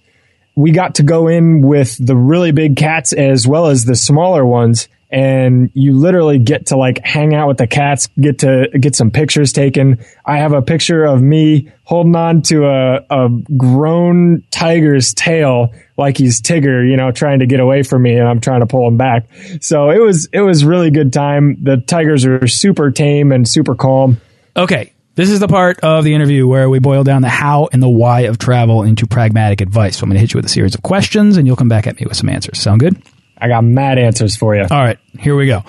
We 0.55 0.71
got 0.71 0.95
to 0.95 1.03
go 1.03 1.27
in 1.27 1.61
with 1.61 1.97
the 2.03 2.15
really 2.15 2.51
big 2.51 2.77
cats 2.77 3.11
as 3.11 3.47
well 3.47 3.67
as 3.67 3.85
the 3.85 3.95
smaller 3.95 4.45
ones 4.45 4.87
and 5.13 5.69
you 5.75 5.93
literally 5.93 6.39
get 6.39 6.65
to 6.65 6.75
like 6.75 6.99
hang 7.05 7.35
out 7.35 7.47
with 7.47 7.57
the 7.57 7.67
cats, 7.67 8.09
get 8.19 8.39
to 8.39 8.67
get 8.79 8.95
some 8.95 9.11
pictures 9.11 9.53
taken. 9.53 10.03
I 10.25 10.39
have 10.39 10.53
a 10.53 10.61
picture 10.63 11.05
of 11.05 11.21
me 11.21 11.71
holding 11.83 12.15
on 12.15 12.41
to 12.43 12.65
a, 12.65 13.05
a 13.11 13.29
grown 13.55 14.43
tiger's 14.49 15.13
tail 15.13 15.71
like 15.97 16.17
he's 16.17 16.41
Tigger, 16.41 16.89
you 16.89 16.97
know, 16.97 17.11
trying 17.11 17.39
to 17.39 17.45
get 17.45 17.59
away 17.59 17.83
from 17.83 18.01
me 18.01 18.17
and 18.17 18.27
I'm 18.27 18.41
trying 18.41 18.61
to 18.61 18.65
pull 18.65 18.87
him 18.87 18.97
back. 18.97 19.27
So 19.61 19.91
it 19.91 19.99
was, 19.99 20.27
it 20.33 20.41
was 20.41 20.65
really 20.65 20.89
good 20.89 21.13
time. 21.13 21.63
The 21.63 21.77
tigers 21.77 22.25
are 22.25 22.47
super 22.47 22.89
tame 22.89 23.31
and 23.31 23.47
super 23.47 23.75
calm. 23.75 24.19
Okay. 24.57 24.93
This 25.13 25.29
is 25.29 25.39
the 25.39 25.47
part 25.47 25.79
of 25.81 26.03
the 26.05 26.15
interview 26.15 26.47
where 26.47 26.71
we 26.71 26.79
boil 26.79 27.03
down 27.03 27.21
the 27.21 27.29
how 27.29 27.69
and 27.71 27.83
the 27.83 27.89
why 27.89 28.21
of 28.21 28.39
travel 28.39 28.81
into 28.81 29.05
pragmatic 29.05 29.61
advice. 29.61 29.97
So 29.97 30.05
I'm 30.05 30.09
going 30.09 30.15
to 30.15 30.21
hit 30.21 30.33
you 30.33 30.39
with 30.39 30.45
a 30.45 30.49
series 30.49 30.73
of 30.73 30.81
questions 30.81 31.37
and 31.37 31.45
you'll 31.45 31.55
come 31.55 31.69
back 31.69 31.85
at 31.85 31.99
me 31.99 32.07
with 32.07 32.17
some 32.17 32.29
answers. 32.29 32.59
Sound 32.59 32.79
good? 32.79 32.99
I 33.37 33.47
got 33.47 33.63
mad 33.63 33.97
answers 33.97 34.35
for 34.35 34.55
you. 34.55 34.61
All 34.63 34.79
right, 34.79 34.99
here 35.19 35.35
we 35.35 35.47
go. 35.47 35.63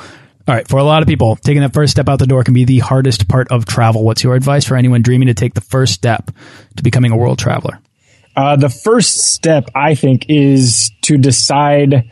All 0.47 0.55
right, 0.55 0.69
for 0.69 0.79
a 0.79 0.85
lot 0.85 1.03
of 1.03 1.09
people, 1.09 1.37
taking 1.37 1.63
that 1.63 1.73
first 1.73 1.93
step 1.93 2.09
out 2.09 2.19
the 2.19 2.27
door 2.27 2.45
can 2.45 2.53
be 2.53 2.65
the 2.65 2.81
hardest 2.81 3.29
part 3.29 3.49
of 3.51 3.65
travel. 3.65 4.05
What's 4.05 4.23
your 4.23 4.35
advice 4.35 4.67
for 4.67 4.77
anyone 4.77 5.01
dreaming 5.01 5.29
to 5.29 5.35
take 5.35 5.55
the 5.55 5.63
first 5.63 5.95
step 5.95 6.31
to 6.77 6.83
becoming 6.83 7.13
a 7.13 7.17
world 7.17 7.39
traveler? 7.39 7.81
Uh, 8.37 8.57
the 8.57 8.69
first 8.69 9.33
step, 9.33 9.71
I 9.75 9.95
think, 9.95 10.27
is 10.29 10.91
to 11.03 11.17
decide 11.17 12.11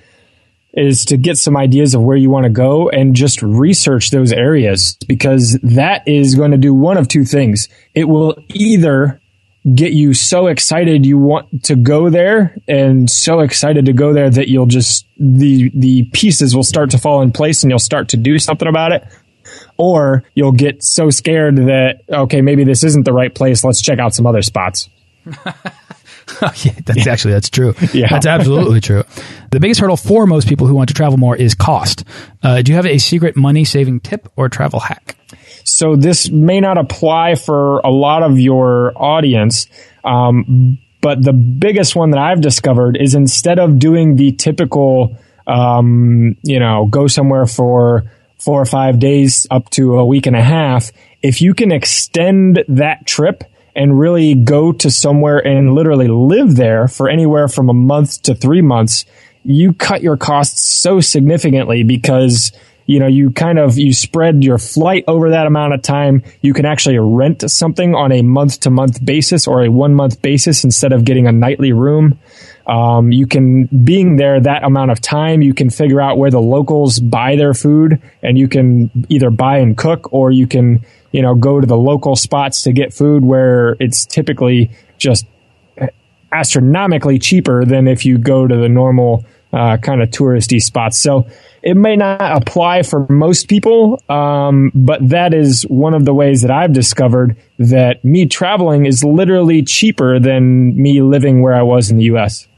is 0.72 1.04
to 1.04 1.16
get 1.18 1.36
some 1.36 1.56
ideas 1.56 1.94
of 1.94 2.02
where 2.02 2.16
you 2.16 2.30
want 2.30 2.44
to 2.44 2.50
go 2.50 2.88
and 2.88 3.14
just 3.14 3.42
research 3.42 4.10
those 4.10 4.32
areas 4.32 4.96
because 5.06 5.58
that 5.62 6.06
is 6.08 6.34
going 6.34 6.52
to 6.52 6.56
do 6.56 6.72
one 6.72 6.96
of 6.96 7.08
two 7.08 7.24
things. 7.24 7.68
It 7.94 8.04
will 8.04 8.36
either 8.48 9.20
get 9.74 9.92
you 9.92 10.12
so 10.12 10.48
excited 10.48 11.06
you 11.06 11.16
want 11.16 11.64
to 11.64 11.76
go 11.76 12.10
there 12.10 12.56
and 12.66 13.08
so 13.08 13.40
excited 13.40 13.86
to 13.86 13.92
go 13.92 14.12
there 14.12 14.28
that 14.28 14.48
you'll 14.48 14.66
just 14.66 15.06
the 15.18 15.70
the 15.74 16.02
pieces 16.12 16.54
will 16.56 16.64
start 16.64 16.90
to 16.90 16.98
fall 16.98 17.22
in 17.22 17.30
place 17.30 17.62
and 17.62 17.70
you'll 17.70 17.78
start 17.78 18.08
to 18.08 18.16
do 18.16 18.38
something 18.40 18.66
about 18.66 18.90
it 18.90 19.04
or 19.76 20.24
you'll 20.34 20.50
get 20.50 20.82
so 20.82 21.10
scared 21.10 21.54
that 21.56 22.00
okay 22.10 22.40
maybe 22.40 22.64
this 22.64 22.82
isn't 22.82 23.04
the 23.04 23.12
right 23.12 23.34
place 23.36 23.62
let's 23.62 23.80
check 23.80 24.00
out 24.00 24.12
some 24.12 24.26
other 24.26 24.42
spots 24.42 24.88
yeah, 26.64 26.72
that's 26.84 27.04
Yeah. 27.06 27.12
actually 27.12 27.34
that's 27.34 27.50
true. 27.50 27.74
Yeah. 27.92 28.06
That's 28.08 28.26
absolutely 28.26 28.80
true. 28.88 29.02
The 29.50 29.58
biggest 29.60 29.80
hurdle 29.80 29.96
for 29.96 30.24
most 30.26 30.48
people 30.48 30.66
who 30.68 30.74
want 30.74 30.88
to 30.88 30.94
travel 30.94 31.18
more 31.18 31.36
is 31.36 31.54
cost. 31.54 32.04
Uh, 32.42 32.62
do 32.62 32.70
you 32.72 32.76
have 32.76 32.86
a 32.86 32.98
secret 32.98 33.36
money 33.36 33.64
saving 33.64 34.00
tip 34.00 34.28
or 34.36 34.48
travel 34.48 34.78
hack? 34.80 35.16
So 35.64 35.96
this 35.96 36.30
may 36.30 36.60
not 36.60 36.78
apply 36.78 37.34
for 37.34 37.78
a 37.80 37.90
lot 37.90 38.22
of 38.22 38.38
your 38.38 38.92
audience, 38.96 39.66
um, 40.04 40.78
but 41.00 41.22
the 41.22 41.32
biggest 41.32 41.96
one 41.96 42.10
that 42.10 42.20
I've 42.20 42.40
discovered 42.40 42.96
is 42.96 43.14
instead 43.14 43.58
of 43.58 43.78
doing 43.78 44.16
the 44.16 44.32
typical, 44.32 45.16
um, 45.46 46.36
you 46.42 46.60
know, 46.60 46.86
go 46.86 47.06
somewhere 47.06 47.46
for 47.46 48.04
four 48.38 48.60
or 48.60 48.66
five 48.66 48.98
days 48.98 49.46
up 49.50 49.70
to 49.70 49.98
a 49.98 50.06
week 50.06 50.26
and 50.26 50.36
a 50.36 50.42
half, 50.42 50.90
if 51.22 51.40
you 51.40 51.54
can 51.54 51.70
extend 51.70 52.64
that 52.68 53.06
trip 53.06 53.44
and 53.74 53.98
really 53.98 54.34
go 54.34 54.72
to 54.72 54.90
somewhere 54.90 55.38
and 55.38 55.74
literally 55.74 56.08
live 56.08 56.56
there 56.56 56.88
for 56.88 57.08
anywhere 57.08 57.48
from 57.48 57.68
a 57.68 57.74
month 57.74 58.22
to 58.22 58.34
three 58.34 58.60
months, 58.60 59.04
you 59.44 59.72
cut 59.72 60.02
your 60.02 60.16
costs 60.16 60.62
so 60.62 61.00
significantly 61.00 61.82
because 61.82 62.52
you 62.86 62.98
know 62.98 63.06
you 63.06 63.30
kind 63.30 63.58
of 63.58 63.78
you 63.78 63.92
spread 63.92 64.42
your 64.42 64.58
flight 64.58 65.04
over 65.06 65.30
that 65.30 65.46
amount 65.46 65.74
of 65.74 65.82
time. 65.82 66.22
You 66.40 66.54
can 66.54 66.64
actually 66.64 66.98
rent 66.98 67.48
something 67.50 67.94
on 67.94 68.12
a 68.12 68.22
month 68.22 68.60
to 68.60 68.70
month 68.70 69.04
basis 69.04 69.46
or 69.46 69.64
a 69.64 69.70
one 69.70 69.94
month 69.94 70.22
basis 70.22 70.64
instead 70.64 70.92
of 70.92 71.04
getting 71.04 71.26
a 71.26 71.32
nightly 71.32 71.72
room. 71.72 72.18
Um, 72.66 73.10
you 73.10 73.26
can 73.26 73.66
being 73.66 74.16
there 74.16 74.40
that 74.40 74.62
amount 74.62 74.92
of 74.92 75.00
time 75.00 75.42
you 75.42 75.52
can 75.52 75.68
figure 75.68 76.00
out 76.00 76.16
where 76.16 76.30
the 76.30 76.40
locals 76.40 77.00
buy 77.00 77.34
their 77.34 77.54
food 77.54 78.00
and 78.22 78.38
you 78.38 78.46
can 78.46 78.88
either 79.08 79.30
buy 79.30 79.58
and 79.58 79.76
cook 79.76 80.12
or 80.12 80.30
you 80.30 80.46
can 80.46 80.86
you 81.10 81.22
know 81.22 81.34
go 81.34 81.60
to 81.60 81.66
the 81.66 81.76
local 81.76 82.14
spots 82.14 82.62
to 82.62 82.72
get 82.72 82.94
food 82.94 83.24
where 83.24 83.76
it's 83.80 84.06
typically 84.06 84.70
just 84.96 85.26
astronomically 86.32 87.18
cheaper 87.18 87.64
than 87.64 87.86
if 87.86 88.06
you 88.06 88.16
go 88.16 88.46
to 88.46 88.56
the 88.56 88.68
normal 88.68 89.24
uh, 89.52 89.76
kind 89.76 90.02
of 90.02 90.10
touristy 90.10 90.60
spots. 90.60 90.98
So 90.98 91.26
it 91.62 91.76
may 91.76 91.96
not 91.96 92.20
apply 92.20 92.82
for 92.82 93.06
most 93.08 93.48
people, 93.48 94.02
um, 94.08 94.72
but 94.74 95.08
that 95.08 95.34
is 95.34 95.62
one 95.62 95.94
of 95.94 96.04
the 96.04 96.14
ways 96.14 96.42
that 96.42 96.50
I've 96.50 96.72
discovered 96.72 97.36
that 97.58 98.04
me 98.04 98.26
traveling 98.26 98.86
is 98.86 99.04
literally 99.04 99.62
cheaper 99.62 100.18
than 100.18 100.76
me 100.80 101.02
living 101.02 101.42
where 101.42 101.54
I 101.54 101.62
was 101.62 101.90
in 101.90 101.98
the 101.98 102.04
U.S. 102.04 102.48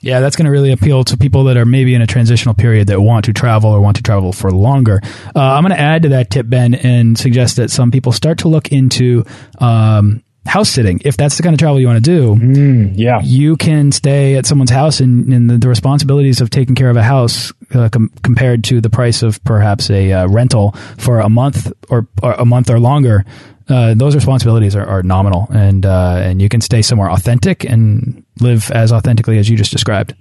Yeah, 0.00 0.20
that's 0.20 0.36
going 0.36 0.46
to 0.46 0.52
really 0.52 0.70
appeal 0.70 1.02
to 1.04 1.16
people 1.16 1.44
that 1.44 1.56
are 1.56 1.64
maybe 1.64 1.94
in 1.94 2.02
a 2.02 2.06
transitional 2.06 2.54
period 2.54 2.86
that 2.86 3.00
want 3.00 3.24
to 3.24 3.32
travel 3.32 3.70
or 3.70 3.80
want 3.80 3.96
to 3.96 4.02
travel 4.02 4.32
for 4.32 4.52
longer. 4.52 5.00
Uh, 5.34 5.40
I'm 5.40 5.64
going 5.64 5.74
to 5.74 5.80
add 5.80 6.02
to 6.02 6.10
that 6.10 6.30
tip, 6.30 6.48
Ben, 6.48 6.74
and 6.74 7.18
suggest 7.18 7.56
that 7.56 7.70
some 7.70 7.90
people 7.90 8.12
start 8.12 8.38
to 8.38 8.48
look 8.48 8.70
into 8.70 9.24
um, 9.58 10.22
house 10.46 10.70
sitting. 10.70 11.00
If 11.04 11.16
that's 11.16 11.36
the 11.36 11.42
kind 11.42 11.52
of 11.54 11.58
travel 11.58 11.78
you 11.80 11.86
want 11.86 12.02
to 12.04 12.10
do, 12.36 12.92
Yeah. 12.94 13.20
you 13.22 13.56
can 13.56 13.92
stay 13.92 14.36
at 14.36 14.46
someone's 14.46 14.70
house, 14.70 15.00
and, 15.00 15.32
and 15.32 15.50
the, 15.50 15.58
the 15.58 15.68
responsibilities 15.68 16.40
of 16.40 16.48
taking 16.50 16.74
care 16.74 16.88
of 16.90 16.96
a 16.96 17.02
house 17.02 17.52
uh, 17.74 17.88
com 17.90 18.10
compared 18.22 18.64
to 18.64 18.80
the 18.80 18.88
price 18.88 19.22
of 19.22 19.42
perhaps 19.44 19.90
a 19.90 20.12
uh, 20.12 20.26
rental 20.28 20.72
for 20.96 21.20
a 21.20 21.28
month 21.28 21.70
or, 21.90 22.06
or 22.22 22.32
a 22.32 22.44
month 22.46 22.70
or 22.70 22.78
longer. 22.80 23.24
Uh, 23.68 23.92
those 23.92 24.14
responsibilities 24.14 24.74
are, 24.74 24.86
are 24.86 25.02
nominal, 25.02 25.46
and 25.52 25.84
uh, 25.84 26.16
and 26.24 26.40
you 26.40 26.48
can 26.48 26.62
stay 26.62 26.80
somewhere 26.80 27.10
authentic 27.10 27.64
and 27.64 28.24
live 28.40 28.70
as 28.70 28.92
authentically 28.92 29.36
as 29.36 29.50
you 29.50 29.58
just 29.58 29.70
described. 29.70 30.14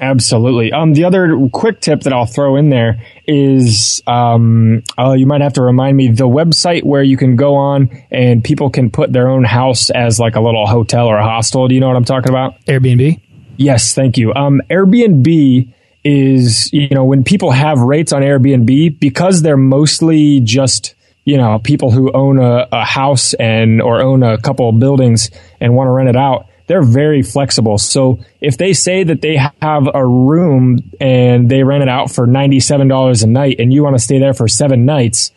Absolutely. 0.00 0.72
Um, 0.72 0.94
the 0.94 1.04
other 1.04 1.36
quick 1.52 1.80
tip 1.80 2.00
that 2.00 2.12
I'll 2.12 2.24
throw 2.24 2.56
in 2.56 2.70
there 2.70 3.02
is, 3.26 4.02
um, 4.06 4.82
oh, 4.96 5.12
you 5.12 5.26
might 5.26 5.42
have 5.42 5.52
to 5.54 5.62
remind 5.62 5.96
me 5.96 6.08
the 6.08 6.26
website 6.26 6.84
where 6.84 7.02
you 7.02 7.18
can 7.18 7.36
go 7.36 7.54
on 7.54 7.90
and 8.10 8.42
people 8.42 8.70
can 8.70 8.90
put 8.90 9.12
their 9.12 9.28
own 9.28 9.44
house 9.44 9.90
as 9.90 10.18
like 10.18 10.36
a 10.36 10.40
little 10.40 10.66
hotel 10.66 11.06
or 11.06 11.18
a 11.18 11.22
hostel. 11.22 11.68
Do 11.68 11.74
you 11.74 11.80
know 11.80 11.88
what 11.88 11.96
I'm 11.96 12.06
talking 12.06 12.30
about? 12.30 12.58
Airbnb. 12.64 13.20
Yes, 13.58 13.92
thank 13.94 14.16
you. 14.16 14.32
Um, 14.32 14.62
Airbnb 14.70 15.70
is, 16.02 16.72
you 16.72 16.88
know, 16.88 17.04
when 17.04 17.22
people 17.22 17.50
have 17.50 17.78
rates 17.78 18.14
on 18.14 18.22
Airbnb, 18.22 18.98
because 18.98 19.42
they're 19.42 19.58
mostly 19.58 20.40
just, 20.40 20.94
you 21.26 21.36
know, 21.36 21.58
people 21.58 21.90
who 21.90 22.10
own 22.12 22.38
a, 22.38 22.66
a 22.72 22.86
house 22.86 23.34
and 23.34 23.82
or 23.82 24.00
own 24.00 24.22
a 24.22 24.38
couple 24.38 24.70
of 24.70 24.78
buildings 24.78 25.30
and 25.60 25.76
want 25.76 25.88
to 25.88 25.92
rent 25.92 26.08
it 26.08 26.16
out, 26.16 26.46
they're 26.70 26.82
very 26.82 27.20
flexible. 27.20 27.78
So 27.78 28.20
if 28.40 28.56
they 28.56 28.74
say 28.74 29.02
that 29.02 29.22
they 29.22 29.36
have 29.60 29.88
a 29.92 30.06
room 30.06 30.78
and 31.00 31.50
they 31.50 31.64
rent 31.64 31.82
it 31.82 31.88
out 31.88 32.12
for 32.12 32.28
$97 32.28 33.24
a 33.24 33.26
night 33.26 33.56
and 33.58 33.72
you 33.72 33.82
want 33.82 33.96
to 33.96 33.98
stay 33.98 34.20
there 34.20 34.34
for 34.34 34.46
seven 34.46 34.84
nights, 34.84 35.32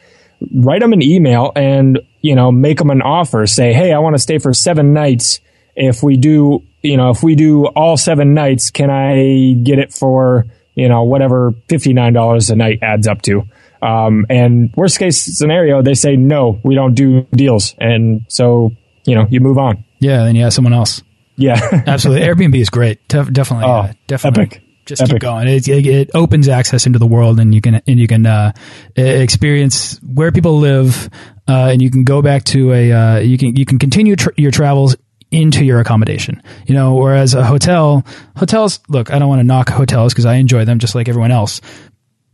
write 0.54 0.82
them 0.82 0.94
an 0.94 1.02
email 1.02 1.52
and, 1.56 2.02
you 2.22 2.36
know, 2.36 2.52
make 2.52 2.78
them 2.78 2.92
an 2.92 3.02
offer. 3.02 3.48
Say, 3.48 3.74
Hey, 3.74 3.92
I 3.92 3.98
want 3.98 4.14
to 4.16 4.22
stay 4.22 4.38
for 4.38 4.54
seven 4.54 4.94
nights. 4.94 5.40
If 5.76 6.04
we 6.04 6.18
do, 6.18 6.62
you 6.84 6.98
know, 6.98 7.10
if 7.10 7.24
we 7.24 7.34
do 7.34 7.66
all 7.66 7.98
seven 7.98 8.36
nights, 8.36 8.70
can 8.70 8.92
I 8.92 9.54
get 9.54 9.80
it 9.80 9.92
for, 9.92 10.46
you 10.76 10.88
know, 10.88 11.02
whatever 11.02 11.54
$59 11.68 12.52
a 12.52 12.56
night 12.56 12.78
adds 12.84 13.08
up 13.08 13.24
to? 13.24 13.42
Um, 13.82 14.28
and 14.30 14.72
worst 14.76 15.00
case 15.00 15.20
scenario, 15.20 15.82
they 15.82 15.96
say, 15.96 16.16
no, 16.16 16.60
we 16.64 16.76
don't 16.76 16.94
do 16.94 17.24
deals. 17.32 17.74
And 17.80 18.24
so, 18.28 18.74
you 19.08 19.16
know, 19.16 19.26
you 19.32 19.40
move 19.40 19.58
on. 19.58 19.84
Yeah. 19.98 20.26
Then 20.26 20.36
you 20.36 20.44
have 20.44 20.54
someone 20.54 20.74
else. 20.74 21.02
Yeah, 21.36 21.60
absolutely. 21.88 22.28
Airbnb 22.28 22.56
is 22.56 22.70
great. 22.70 23.08
Def- 23.08 23.32
definitely, 23.32 23.66
oh, 23.66 23.72
uh, 23.72 23.94
definitely. 24.08 24.44
Epic. 24.44 24.64
Just 24.86 25.02
epic. 25.02 25.14
keep 25.14 25.22
going. 25.22 25.48
It, 25.48 25.68
it, 25.68 25.86
it, 25.86 26.12
opens 26.14 26.50
access 26.50 26.86
into 26.86 27.00
the 27.00 27.08
world, 27.08 27.40
and 27.40 27.56
you 27.56 27.62
can 27.62 27.76
and 27.88 28.00
you 28.00 28.08
can 28.08 28.26
uh, 28.26 28.52
experience 28.98 29.98
where 30.04 30.32
people 30.32 30.60
live, 30.60 31.10
uh, 31.48 31.70
and 31.72 31.82
you 31.82 31.90
can 31.90 32.04
go 32.04 32.22
back 32.22 32.44
to 32.46 32.74
a 32.74 32.92
uh, 32.92 33.20
you 33.20 33.38
can 33.38 33.56
you 33.56 33.66
can 33.66 33.80
continue 33.80 34.18
tr 34.18 34.32
your 34.36 34.52
travels 34.52 34.98
into 35.32 35.64
your 35.64 35.80
accommodation. 35.80 36.44
You 36.68 36.76
know, 36.76 36.96
whereas 36.96 37.34
a 37.34 37.46
hotel, 37.46 38.06
hotels. 38.36 38.82
Look, 38.90 39.10
I 39.10 39.20
don't 39.20 39.30
want 39.30 39.40
to 39.40 39.46
knock 39.46 39.70
hotels 39.70 40.14
because 40.14 40.26
I 40.26 40.36
enjoy 40.36 40.66
them 40.66 40.80
just 40.80 40.96
like 40.96 41.08
everyone 41.08 41.32
else 41.32 41.62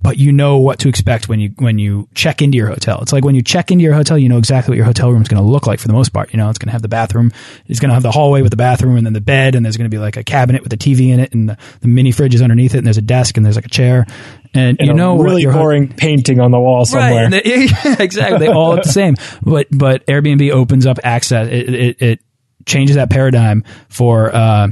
but 0.01 0.18
you 0.18 0.32
know 0.32 0.58
what 0.58 0.79
to 0.79 0.89
expect 0.89 1.27
when 1.27 1.39
you 1.39 1.50
when 1.58 1.77
you 1.77 2.08
check 2.13 2.41
into 2.41 2.58
your 2.58 2.68
hotel. 2.68 3.00
It's 3.01 3.12
like 3.12 3.25
when 3.25 3.36
you 3.36 3.41
check 3.41 3.70
into 3.70 3.84
your 3.84 3.94
hotel, 3.94 4.18
you 4.18 4.29
know 4.29 4.38
exactly 4.38 4.72
what 4.72 4.77
your 4.77 4.86
hotel 4.86 5.12
room 5.12 5.22
is 5.22 5.27
going 5.27 5.44
to 5.44 5.48
look 5.48 5.68
like 5.68 5.79
for 5.79 5.88
the 5.88 5.94
most 5.94 6.10
part. 6.10 6.32
You 6.32 6.38
know, 6.38 6.50
it's 6.50 6.58
going 6.58 6.68
to 6.68 6.72
have 6.72 6.82
the 6.82 6.88
bathroom, 6.88 7.32
it's 7.65 7.79
going 7.79 7.89
to 7.89 7.94
have 7.94 8.03
the 8.03 8.12
hallway 8.12 8.41
with 8.41 8.51
the 8.51 8.58
bathroom, 8.58 8.96
and 8.96 9.06
then 9.06 9.13
the 9.13 9.22
bed, 9.22 9.56
and 9.56 9.65
there's 9.65 9.75
going 9.75 9.89
to 9.89 9.94
be 9.94 10.00
like 10.00 10.15
a 10.15 10.24
cabinet 10.24 10.63
with 10.63 10.72
a 10.72 10.77
TV 10.77 11.10
in 11.10 11.20
it, 11.20 11.34
and 11.34 11.50
the, 11.50 11.58
the, 11.82 11.88
mini 11.88 12.12
fridge 12.12 12.34
is 12.34 12.41
underneath 12.41 12.75
it, 12.75 12.77
and 12.77 12.88
there's 12.88 12.98
a 12.98 13.01
desk, 13.01 13.36
and 13.36 13.46
there's 13.46 13.58
like 13.58 13.65
a 13.65 13.70
chair, 13.70 14.06
and, 14.53 14.79
and 14.79 14.88
you 14.88 14.94
know 14.94 15.18
really 15.18 15.46
boring 15.46 15.89
painting 15.89 16.39
on 16.39 16.51
the 16.51 16.60
wall 16.60 16.86
somewhere. 16.86 17.29
Right, 17.29 17.46
exactly, 18.00 18.39
they 18.39 18.48
all 18.48 18.75
look 18.75 18.84
the 18.84 18.89
same. 18.89 19.15
But 19.41 19.68
but 19.70 20.06
Airbnb 20.06 20.50
opens 20.51 20.86
up 20.86 21.00
access. 21.03 21.50
It 21.50 21.74
it, 21.74 22.01
it 22.01 22.20
changes 22.65 22.96
that 22.96 23.10
paradigm 23.10 23.65
for. 23.89 24.34
Uh, 24.34 24.70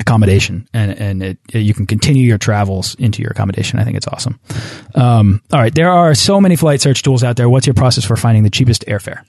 accommodation 0.00 0.68
and 0.72 0.92
and 0.92 1.22
it, 1.22 1.38
it, 1.52 1.60
you 1.60 1.74
can 1.74 1.86
continue 1.86 2.24
your 2.24 2.38
travels 2.38 2.94
into 2.96 3.22
your 3.22 3.30
accommodation. 3.30 3.78
I 3.78 3.84
think 3.84 3.96
it's 3.96 4.08
awesome. 4.08 4.38
Um, 4.94 5.42
all 5.52 5.60
right, 5.60 5.74
there 5.74 5.90
are 5.90 6.14
so 6.14 6.40
many 6.40 6.56
flight 6.56 6.80
search 6.80 7.02
tools 7.02 7.24
out 7.24 7.36
there. 7.36 7.48
What's 7.48 7.66
your 7.66 7.74
process 7.74 8.04
for 8.04 8.16
finding 8.16 8.42
the 8.42 8.50
cheapest 8.50 8.84
airfare? 8.86 9.24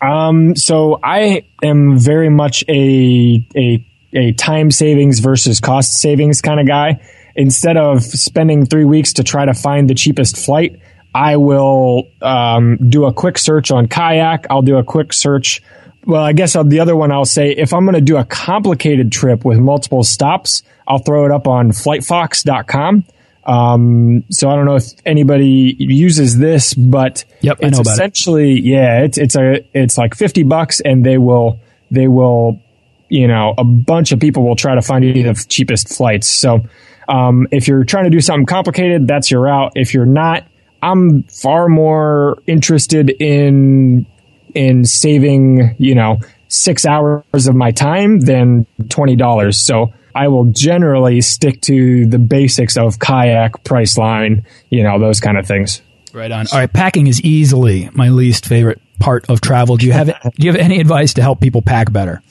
Um, 0.00 0.54
so 0.56 0.98
I 1.02 1.46
am 1.62 1.98
very 1.98 2.28
much 2.28 2.64
a 2.68 3.46
a 3.56 3.86
a 4.12 4.32
time 4.32 4.70
savings 4.70 5.18
versus 5.20 5.60
cost 5.60 5.94
savings 5.94 6.40
kind 6.40 6.60
of 6.60 6.66
guy. 6.66 7.00
Instead 7.36 7.76
of 7.76 8.02
spending 8.02 8.64
three 8.64 8.84
weeks 8.84 9.14
to 9.14 9.24
try 9.24 9.44
to 9.44 9.54
find 9.54 9.90
the 9.90 9.94
cheapest 9.94 10.36
flight, 10.36 10.80
I 11.14 11.36
will 11.36 12.04
um, 12.22 12.76
do 12.88 13.06
a 13.06 13.12
quick 13.12 13.38
search 13.38 13.70
on 13.72 13.88
Kayak. 13.88 14.46
I'll 14.50 14.62
do 14.62 14.76
a 14.76 14.84
quick 14.84 15.12
search 15.12 15.62
well, 16.06 16.22
I 16.22 16.32
guess 16.32 16.52
the 16.52 16.80
other 16.80 16.96
one 16.96 17.12
I'll 17.12 17.24
say 17.24 17.50
if 17.50 17.72
I'm 17.72 17.84
going 17.84 17.94
to 17.94 18.00
do 18.00 18.16
a 18.16 18.24
complicated 18.24 19.12
trip 19.12 19.44
with 19.44 19.58
multiple 19.58 20.02
stops, 20.04 20.62
I'll 20.86 20.98
throw 20.98 21.24
it 21.24 21.30
up 21.30 21.46
on 21.46 21.70
flightfox.com. 21.70 23.04
Um, 23.44 24.24
so 24.30 24.48
I 24.48 24.56
don't 24.56 24.64
know 24.64 24.76
if 24.76 24.84
anybody 25.04 25.76
uses 25.78 26.38
this, 26.38 26.72
but 26.74 27.24
yep, 27.40 27.58
it's 27.60 27.78
essentially, 27.78 28.54
it. 28.54 28.64
yeah, 28.64 29.02
it's, 29.02 29.18
it's 29.18 29.36
a, 29.36 29.66
it's 29.74 29.98
like 29.98 30.14
50 30.14 30.44
bucks 30.44 30.80
and 30.80 31.04
they 31.04 31.18
will, 31.18 31.60
they 31.90 32.08
will, 32.08 32.60
you 33.08 33.28
know, 33.28 33.54
a 33.58 33.64
bunch 33.64 34.12
of 34.12 34.20
people 34.20 34.46
will 34.46 34.56
try 34.56 34.74
to 34.74 34.82
find 34.82 35.04
you 35.04 35.22
the 35.22 35.46
cheapest 35.48 35.94
flights. 35.94 36.26
So, 36.28 36.62
um, 37.06 37.46
if 37.50 37.68
you're 37.68 37.84
trying 37.84 38.04
to 38.04 38.10
do 38.10 38.20
something 38.20 38.46
complicated, 38.46 39.06
that's 39.06 39.30
your 39.30 39.42
route. 39.42 39.72
If 39.74 39.92
you're 39.92 40.06
not, 40.06 40.46
I'm 40.82 41.24
far 41.24 41.68
more 41.68 42.38
interested 42.46 43.10
in 43.10 44.06
in 44.54 44.84
saving, 44.84 45.74
you 45.78 45.94
know, 45.94 46.18
six 46.48 46.86
hours 46.86 47.46
of 47.46 47.54
my 47.54 47.72
time 47.72 48.20
than 48.20 48.66
$20. 48.82 49.54
So 49.54 49.92
I 50.14 50.28
will 50.28 50.44
generally 50.46 51.20
stick 51.20 51.60
to 51.62 52.06
the 52.06 52.18
basics 52.18 52.76
of 52.76 52.98
kayak, 52.98 53.64
Priceline, 53.64 54.44
you 54.70 54.82
know, 54.82 54.98
those 54.98 55.20
kind 55.20 55.36
of 55.36 55.46
things. 55.46 55.82
Right 56.12 56.30
on. 56.30 56.46
All 56.52 56.58
right. 56.58 56.72
Packing 56.72 57.08
is 57.08 57.20
easily 57.22 57.90
my 57.92 58.10
least 58.10 58.46
favorite 58.46 58.80
part 59.00 59.28
of 59.28 59.40
travel. 59.40 59.76
Do 59.76 59.86
you 59.86 59.92
have, 59.92 60.06
do 60.06 60.46
you 60.46 60.52
have 60.52 60.60
any 60.60 60.80
advice 60.80 61.14
to 61.14 61.22
help 61.22 61.40
people 61.40 61.62
pack 61.62 61.92
better? 61.92 62.22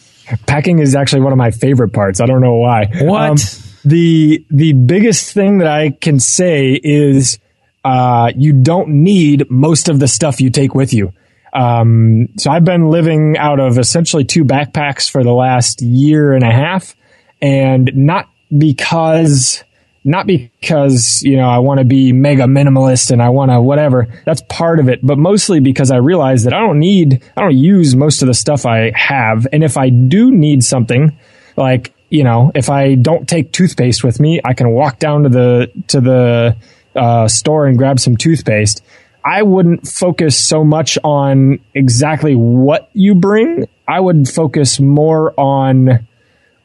Packing 0.47 0.79
is 0.79 0.95
actually 0.95 1.21
one 1.21 1.33
of 1.33 1.37
my 1.37 1.51
favorite 1.51 1.89
parts. 1.89 2.21
I 2.21 2.25
don't 2.25 2.39
know 2.39 2.55
why. 2.55 2.85
What? 3.01 3.31
Um, 3.31 3.37
the, 3.83 4.45
the 4.49 4.71
biggest 4.71 5.33
thing 5.33 5.57
that 5.57 5.67
I 5.67 5.89
can 5.89 6.19
say 6.21 6.79
is, 6.81 7.39
uh, 7.83 8.31
you 8.33 8.53
don't 8.53 9.03
need 9.03 9.51
most 9.51 9.89
of 9.89 9.99
the 9.99 10.07
stuff 10.07 10.39
you 10.39 10.49
take 10.49 10.73
with 10.73 10.93
you. 10.93 11.11
Um, 11.53 12.29
so 12.37 12.49
I've 12.49 12.65
been 12.65 12.89
living 12.89 13.37
out 13.37 13.59
of 13.59 13.77
essentially 13.77 14.25
two 14.25 14.43
backpacks 14.43 15.09
for 15.09 15.23
the 15.23 15.31
last 15.31 15.81
year 15.81 16.33
and 16.33 16.43
a 16.43 16.51
half 16.51 16.95
and 17.41 17.91
not 17.95 18.27
because, 18.55 19.63
not 20.03 20.25
because, 20.25 21.21
you 21.21 21.37
know, 21.37 21.47
I 21.47 21.59
want 21.59 21.77
to 21.77 21.85
be 21.85 22.11
mega 22.11 22.43
minimalist 22.43 23.11
and 23.11 23.21
I 23.21 23.29
want 23.29 23.51
to 23.51 23.61
whatever. 23.61 24.07
That's 24.25 24.41
part 24.49 24.79
of 24.79 24.89
it, 24.89 25.05
but 25.05 25.19
mostly 25.19 25.59
because 25.59 25.91
I 25.91 25.97
realize 25.97 26.45
that 26.45 26.53
I 26.53 26.59
don't 26.59 26.79
need, 26.79 27.23
I 27.37 27.41
don't 27.41 27.57
use 27.57 27.95
most 27.95 28.23
of 28.23 28.27
the 28.27 28.33
stuff 28.33 28.65
I 28.65 28.91
have. 28.95 29.45
And 29.53 29.63
if 29.63 29.77
I 29.77 29.89
do 29.89 30.31
need 30.31 30.63
something, 30.63 31.15
like, 31.55 31.93
you 32.09 32.23
know, 32.23 32.51
if 32.55 32.69
I 32.69 32.95
don't 32.95 33.29
take 33.29 33.51
toothpaste 33.51 34.03
with 34.03 34.19
me, 34.19 34.41
I 34.43 34.53
can 34.53 34.71
walk 34.71 34.97
down 34.97 35.23
to 35.23 35.29
the, 35.29 35.71
to 35.89 36.01
the, 36.01 36.57
uh, 36.95 37.27
store 37.27 37.65
and 37.67 37.77
grab 37.77 37.99
some 37.99 38.17
toothpaste. 38.17 38.83
I 39.25 39.43
wouldn't 39.43 39.87
focus 39.87 40.37
so 40.37 40.63
much 40.63 40.97
on 41.03 41.59
exactly 41.73 42.35
what 42.35 42.89
you 42.93 43.15
bring. 43.15 43.67
I 43.87 43.99
would 43.99 44.27
focus 44.27 44.79
more 44.79 45.33
on 45.39 46.07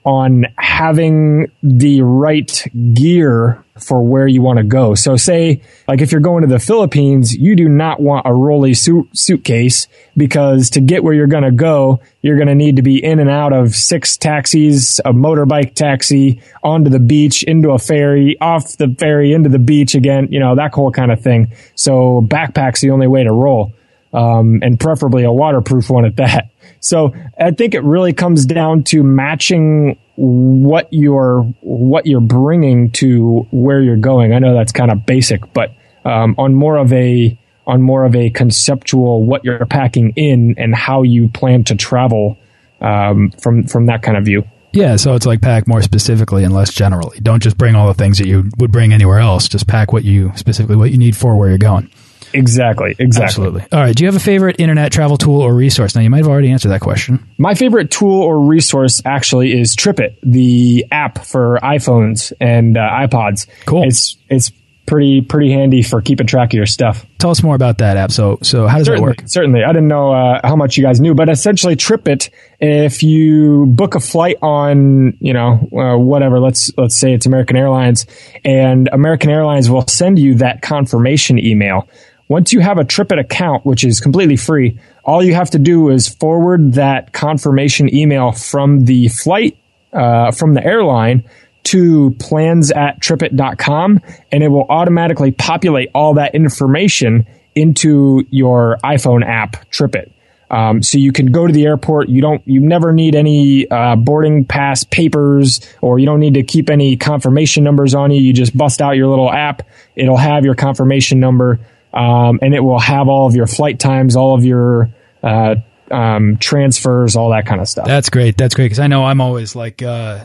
on 0.08 0.46
having 0.56 1.52
the 1.62 2.00
right 2.00 2.64
gear 2.94 3.62
for 3.78 4.02
where 4.02 4.26
you 4.26 4.40
want 4.40 4.56
to 4.56 4.64
go. 4.64 4.94
So 4.94 5.16
say, 5.16 5.60
like 5.86 6.00
if 6.00 6.12
you're 6.12 6.22
going 6.22 6.40
to 6.40 6.48
the 6.48 6.58
Philippines, 6.58 7.36
you 7.36 7.54
do 7.54 7.68
not 7.68 8.00
want 8.00 8.26
a 8.26 8.32
rolly 8.32 8.72
suit, 8.72 9.06
suitcase 9.12 9.86
because 10.16 10.70
to 10.70 10.80
get 10.80 11.04
where 11.04 11.12
you're 11.12 11.26
going 11.26 11.44
to 11.44 11.52
go, 11.52 12.00
you're 12.22 12.36
going 12.36 12.48
to 12.48 12.54
need 12.54 12.76
to 12.76 12.82
be 12.82 13.04
in 13.04 13.18
and 13.18 13.28
out 13.28 13.52
of 13.52 13.74
six 13.74 14.16
taxis, 14.16 14.98
a 15.04 15.12
motorbike 15.12 15.74
taxi, 15.74 16.40
onto 16.62 16.88
the 16.88 16.98
beach, 16.98 17.42
into 17.42 17.72
a 17.72 17.78
ferry, 17.78 18.38
off 18.40 18.78
the 18.78 18.96
ferry, 18.98 19.34
into 19.34 19.50
the 19.50 19.58
beach 19.58 19.94
again, 19.94 20.28
you 20.30 20.40
know, 20.40 20.56
that 20.56 20.72
whole 20.72 20.90
kind 20.90 21.12
of 21.12 21.20
thing. 21.20 21.52
So 21.74 22.26
backpack's 22.26 22.80
the 22.80 22.92
only 22.92 23.08
way 23.08 23.24
to 23.24 23.32
roll. 23.32 23.74
Um, 24.12 24.60
and 24.62 24.80
preferably 24.80 25.24
a 25.24 25.32
waterproof 25.32 25.90
one 25.90 26.06
at 26.06 26.16
that. 26.16 26.50
So 26.80 27.14
I 27.38 27.50
think 27.50 27.74
it 27.74 27.82
really 27.82 28.12
comes 28.12 28.46
down 28.46 28.84
to 28.84 29.02
matching 29.02 29.98
what 30.16 30.88
you're 30.90 31.42
what 31.60 32.06
you're 32.06 32.20
bringing 32.20 32.90
to 32.92 33.46
where 33.50 33.80
you're 33.80 33.96
going. 33.96 34.32
I 34.32 34.38
know 34.38 34.54
that's 34.54 34.72
kind 34.72 34.90
of 34.90 35.06
basic, 35.06 35.52
but 35.52 35.74
um, 36.04 36.34
on 36.38 36.54
more 36.54 36.76
of 36.76 36.92
a 36.92 37.38
on 37.66 37.82
more 37.82 38.04
of 38.04 38.16
a 38.16 38.30
conceptual 38.30 39.24
what 39.24 39.44
you're 39.44 39.64
packing 39.66 40.12
in 40.16 40.54
and 40.56 40.74
how 40.74 41.02
you 41.02 41.28
plan 41.28 41.64
to 41.64 41.76
travel 41.76 42.38
um, 42.80 43.30
from 43.40 43.64
from 43.64 43.86
that 43.86 44.02
kind 44.02 44.16
of 44.16 44.24
view. 44.24 44.44
Yeah, 44.72 44.96
so 44.96 45.14
it's 45.14 45.26
like 45.26 45.40
pack 45.40 45.66
more 45.66 45.82
specifically 45.82 46.44
and 46.44 46.52
less 46.52 46.72
generally. 46.72 47.18
Don't 47.20 47.42
just 47.42 47.56
bring 47.56 47.74
all 47.74 47.88
the 47.88 47.94
things 47.94 48.18
that 48.18 48.26
you 48.26 48.50
would 48.58 48.70
bring 48.70 48.92
anywhere 48.92 49.18
else. 49.18 49.48
Just 49.48 49.66
pack 49.66 49.92
what 49.92 50.04
you 50.04 50.32
specifically 50.36 50.76
what 50.76 50.90
you 50.90 50.98
need 50.98 51.16
for 51.16 51.36
where 51.36 51.48
you're 51.48 51.58
going. 51.58 51.90
Exactly. 52.32 52.94
Exactly. 52.98 53.24
Absolutely. 53.24 53.62
All 53.72 53.80
right. 53.80 53.94
Do 53.94 54.04
you 54.04 54.08
have 54.08 54.16
a 54.16 54.20
favorite 54.20 54.56
internet 54.58 54.92
travel 54.92 55.16
tool 55.16 55.40
or 55.40 55.54
resource? 55.54 55.94
Now, 55.94 56.02
you 56.02 56.10
might 56.10 56.18
have 56.18 56.28
already 56.28 56.50
answered 56.50 56.70
that 56.70 56.80
question. 56.80 57.26
My 57.38 57.54
favorite 57.54 57.90
tool 57.90 58.22
or 58.22 58.40
resource 58.40 59.02
actually 59.04 59.58
is 59.58 59.76
TripIt, 59.76 60.16
the 60.22 60.86
app 60.90 61.24
for 61.24 61.58
iPhones 61.62 62.32
and 62.40 62.76
uh, 62.76 62.80
iPods. 62.80 63.46
Cool. 63.66 63.84
It's 63.84 64.16
it's 64.28 64.52
pretty 64.88 65.20
pretty 65.20 65.52
handy 65.52 65.82
for 65.82 66.00
keeping 66.00 66.26
track 66.26 66.48
of 66.48 66.54
your 66.56 66.66
stuff. 66.66 67.04
Tell 67.18 67.30
us 67.30 67.42
more 67.42 67.54
about 67.54 67.78
that 67.78 67.96
app. 67.96 68.10
So 68.10 68.38
so 68.42 68.66
how 68.66 68.78
does 68.78 68.86
certainly, 68.86 69.12
that 69.12 69.18
work? 69.20 69.28
Certainly, 69.28 69.64
I 69.64 69.68
didn't 69.68 69.88
know 69.88 70.12
uh, 70.12 70.40
how 70.42 70.56
much 70.56 70.76
you 70.76 70.82
guys 70.82 71.00
knew, 71.00 71.14
but 71.14 71.28
essentially, 71.28 71.76
TripIt. 71.76 72.30
If 72.60 73.02
you 73.02 73.66
book 73.66 73.94
a 73.94 74.00
flight 74.00 74.38
on, 74.42 75.16
you 75.20 75.32
know, 75.32 75.68
uh, 75.72 75.96
whatever, 75.96 76.40
let's 76.40 76.72
let's 76.76 76.96
say 76.96 77.12
it's 77.12 77.26
American 77.26 77.56
Airlines, 77.56 78.06
and 78.44 78.88
American 78.90 79.30
Airlines 79.30 79.70
will 79.70 79.86
send 79.86 80.18
you 80.18 80.36
that 80.36 80.62
confirmation 80.62 81.38
email. 81.38 81.88
Once 82.28 82.52
you 82.52 82.60
have 82.60 82.78
a 82.78 82.84
TripIt 82.84 83.18
account, 83.18 83.64
which 83.64 83.84
is 83.84 84.00
completely 84.00 84.36
free, 84.36 84.78
all 85.04 85.22
you 85.22 85.34
have 85.34 85.50
to 85.50 85.58
do 85.58 85.88
is 85.88 86.08
forward 86.08 86.74
that 86.74 87.12
confirmation 87.12 87.92
email 87.94 88.32
from 88.32 88.84
the 88.84 89.08
flight 89.08 89.56
uh, 89.92 90.30
from 90.30 90.54
the 90.54 90.64
airline 90.64 91.24
to 91.64 92.14
plans 92.18 92.70
at 92.70 93.00
tripit.com 93.00 94.00
and 94.30 94.42
it 94.42 94.48
will 94.48 94.66
automatically 94.68 95.30
populate 95.30 95.90
all 95.94 96.14
that 96.14 96.34
information 96.34 97.26
into 97.54 98.24
your 98.30 98.78
iPhone 98.84 99.26
app, 99.26 99.68
TripIt. 99.70 100.10
Um, 100.50 100.82
so 100.82 100.96
you 100.96 101.12
can 101.12 101.26
go 101.26 101.46
to 101.46 101.52
the 101.52 101.66
airport. 101.66 102.08
You 102.08 102.22
don't, 102.22 102.46
you 102.46 102.60
never 102.60 102.92
need 102.92 103.14
any 103.14 103.68
uh, 103.68 103.96
boarding 103.96 104.44
pass 104.44 104.84
papers, 104.84 105.60
or 105.82 105.98
you 105.98 106.06
don't 106.06 106.20
need 106.20 106.34
to 106.34 106.42
keep 106.42 106.70
any 106.70 106.96
confirmation 106.96 107.64
numbers 107.64 107.94
on 107.94 108.10
you. 108.10 108.20
You 108.20 108.32
just 108.32 108.56
bust 108.56 108.80
out 108.80 108.92
your 108.92 109.08
little 109.08 109.30
app. 109.30 109.62
It'll 109.94 110.16
have 110.16 110.44
your 110.44 110.54
confirmation 110.54 111.20
number, 111.20 111.60
um, 111.98 112.38
and 112.42 112.54
it 112.54 112.60
will 112.60 112.78
have 112.78 113.08
all 113.08 113.26
of 113.26 113.34
your 113.34 113.46
flight 113.46 113.80
times, 113.80 114.14
all 114.14 114.34
of 114.34 114.44
your 114.44 114.88
uh, 115.22 115.56
um, 115.90 116.36
transfers, 116.38 117.16
all 117.16 117.30
that 117.30 117.46
kind 117.46 117.60
of 117.60 117.68
stuff. 117.68 117.86
That's 117.86 118.10
great. 118.10 118.36
That's 118.36 118.54
great 118.54 118.66
because 118.66 118.78
I 118.78 118.86
know 118.86 119.04
I'm 119.04 119.20
always 119.20 119.56
like. 119.56 119.82
Uh 119.82 120.24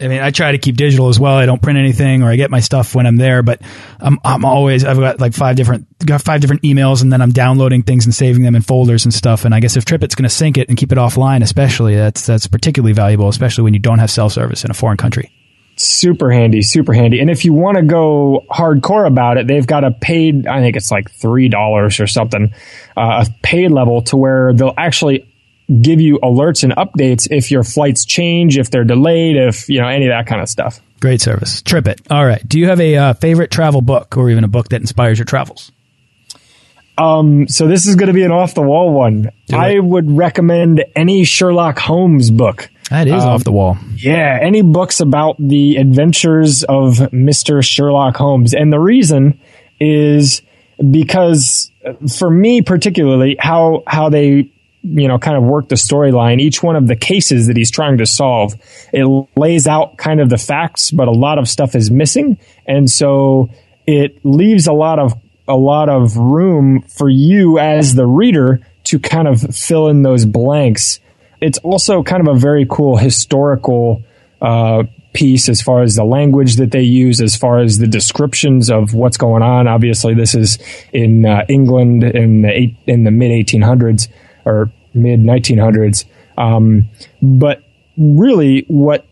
I 0.00 0.08
mean, 0.08 0.20
I 0.20 0.32
try 0.32 0.50
to 0.50 0.58
keep 0.58 0.76
digital 0.76 1.08
as 1.08 1.20
well. 1.20 1.36
I 1.36 1.46
don't 1.46 1.62
print 1.62 1.78
anything 1.78 2.22
or 2.22 2.28
I 2.28 2.34
get 2.34 2.50
my 2.50 2.58
stuff 2.58 2.94
when 2.94 3.06
I'm 3.06 3.16
there, 3.16 3.42
but 3.42 3.62
I'm, 4.00 4.18
I'm 4.24 4.44
always, 4.44 4.84
I've 4.84 4.98
got 4.98 5.20
like 5.20 5.32
five 5.32 5.54
different, 5.54 5.86
got 6.04 6.20
five 6.22 6.40
different 6.40 6.62
emails 6.62 7.02
and 7.02 7.12
then 7.12 7.22
I'm 7.22 7.30
downloading 7.30 7.84
things 7.84 8.04
and 8.04 8.12
saving 8.12 8.42
them 8.42 8.56
in 8.56 8.62
folders 8.62 9.04
and 9.04 9.14
stuff. 9.14 9.44
And 9.44 9.54
I 9.54 9.60
guess 9.60 9.76
if 9.76 9.84
TripIt's 9.84 10.16
going 10.16 10.24
to 10.24 10.34
sync 10.34 10.58
it 10.58 10.68
and 10.68 10.76
keep 10.76 10.90
it 10.90 10.98
offline, 10.98 11.42
especially 11.42 11.94
that's, 11.94 12.26
that's 12.26 12.48
particularly 12.48 12.94
valuable, 12.94 13.28
especially 13.28 13.62
when 13.62 13.74
you 13.74 13.80
don't 13.80 14.00
have 14.00 14.10
cell 14.10 14.28
service 14.28 14.64
in 14.64 14.72
a 14.72 14.74
foreign 14.74 14.96
country. 14.96 15.30
Super 15.82 16.30
handy, 16.30 16.62
super 16.62 16.92
handy. 16.92 17.20
And 17.20 17.30
if 17.30 17.44
you 17.44 17.52
want 17.52 17.76
to 17.76 17.82
go 17.82 18.44
hardcore 18.50 19.06
about 19.06 19.36
it, 19.36 19.46
they've 19.46 19.66
got 19.66 19.84
a 19.84 19.90
paid, 19.90 20.46
I 20.46 20.60
think 20.60 20.76
it's 20.76 20.90
like 20.90 21.10
$3 21.10 22.00
or 22.00 22.06
something, 22.06 22.54
uh, 22.96 23.24
a 23.26 23.32
paid 23.42 23.70
level 23.70 24.02
to 24.02 24.16
where 24.16 24.52
they'll 24.52 24.74
actually 24.76 25.28
give 25.80 26.00
you 26.00 26.18
alerts 26.22 26.64
and 26.64 26.72
updates 26.74 27.28
if 27.30 27.50
your 27.50 27.62
flights 27.62 28.04
change, 28.04 28.58
if 28.58 28.70
they're 28.70 28.84
delayed, 28.84 29.36
if 29.36 29.68
you 29.68 29.80
know 29.80 29.88
any 29.88 30.06
of 30.06 30.10
that 30.10 30.26
kind 30.26 30.42
of 30.42 30.48
stuff. 30.48 30.80
Great 31.00 31.20
service. 31.20 31.62
TripIt. 31.62 32.10
All 32.10 32.24
right. 32.24 32.46
Do 32.46 32.58
you 32.58 32.68
have 32.68 32.80
a 32.80 32.96
uh, 32.96 33.12
favorite 33.14 33.50
travel 33.50 33.80
book 33.80 34.16
or 34.16 34.30
even 34.30 34.44
a 34.44 34.48
book 34.48 34.68
that 34.68 34.80
inspires 34.80 35.18
your 35.18 35.24
travels? 35.24 35.72
Um, 36.98 37.48
so 37.48 37.66
this 37.66 37.86
is 37.86 37.96
going 37.96 38.08
to 38.08 38.12
be 38.12 38.22
an 38.22 38.30
off 38.30 38.54
the 38.54 38.62
wall 38.62 38.92
one. 38.92 39.30
I 39.52 39.78
would 39.78 40.10
recommend 40.10 40.84
any 40.94 41.24
Sherlock 41.24 41.78
Holmes 41.78 42.30
book. 42.30 42.70
That 42.92 43.08
is 43.08 43.22
um, 43.22 43.30
off 43.30 43.44
the 43.44 43.52
wall. 43.52 43.78
Yeah, 43.96 44.38
any 44.40 44.62
books 44.62 45.00
about 45.00 45.36
the 45.38 45.76
adventures 45.76 46.62
of 46.62 46.96
Mr. 47.10 47.64
Sherlock 47.64 48.16
Holmes. 48.16 48.54
And 48.54 48.72
the 48.72 48.78
reason 48.78 49.40
is 49.80 50.42
because 50.90 51.70
for 52.16 52.30
me 52.30 52.62
particularly 52.62 53.36
how 53.38 53.82
how 53.86 54.08
they 54.08 54.52
you 54.82 55.06
know, 55.06 55.18
kind 55.18 55.36
of 55.36 55.44
work 55.44 55.68
the 55.68 55.76
storyline, 55.76 56.40
each 56.40 56.62
one 56.62 56.76
of 56.76 56.88
the 56.88 56.96
cases 56.96 57.46
that 57.46 57.56
he's 57.56 57.70
trying 57.70 57.98
to 57.98 58.06
solve, 58.06 58.54
it 58.92 59.04
lays 59.36 59.66
out 59.66 59.96
kind 59.96 60.20
of 60.20 60.28
the 60.28 60.38
facts, 60.38 60.90
but 60.90 61.06
a 61.08 61.12
lot 61.12 61.38
of 61.38 61.48
stuff 61.48 61.74
is 61.74 61.90
missing. 61.90 62.36
And 62.66 62.90
so 62.90 63.48
it 63.86 64.24
leaves 64.24 64.66
a 64.66 64.72
lot 64.72 64.98
of, 64.98 65.14
a 65.46 65.56
lot 65.56 65.88
of 65.88 66.16
room 66.16 66.82
for 66.82 67.08
you 67.08 67.58
as 67.58 67.94
the 67.94 68.06
reader 68.06 68.60
to 68.84 68.98
kind 68.98 69.28
of 69.28 69.40
fill 69.54 69.88
in 69.88 70.02
those 70.02 70.24
blanks. 70.24 70.98
It's 71.42 71.58
also 71.58 72.02
kind 72.02 72.26
of 72.26 72.36
a 72.36 72.38
very 72.38 72.66
cool 72.68 72.96
historical, 72.96 74.02
uh, 74.40 74.84
piece 75.12 75.48
as 75.48 75.60
far 75.60 75.82
as 75.82 75.94
the 75.94 76.04
language 76.04 76.56
that 76.56 76.70
they 76.70 76.82
use, 76.82 77.20
as 77.20 77.36
far 77.36 77.60
as 77.60 77.78
the 77.78 77.86
descriptions 77.86 78.70
of 78.70 78.94
what's 78.94 79.16
going 79.16 79.42
on. 79.42 79.68
Obviously, 79.68 80.14
this 80.14 80.34
is 80.34 80.58
in 80.92 81.26
uh, 81.26 81.44
England 81.48 82.02
in 82.04 82.42
the 82.42 82.48
eight, 82.48 82.76
in 82.86 83.04
the 83.04 83.10
mid 83.10 83.30
1800s 83.30 84.08
or 84.44 84.72
mid 84.94 85.20
1900s. 85.20 86.04
Um, 86.38 86.88
but 87.20 87.62
really, 87.96 88.64
what 88.68 89.06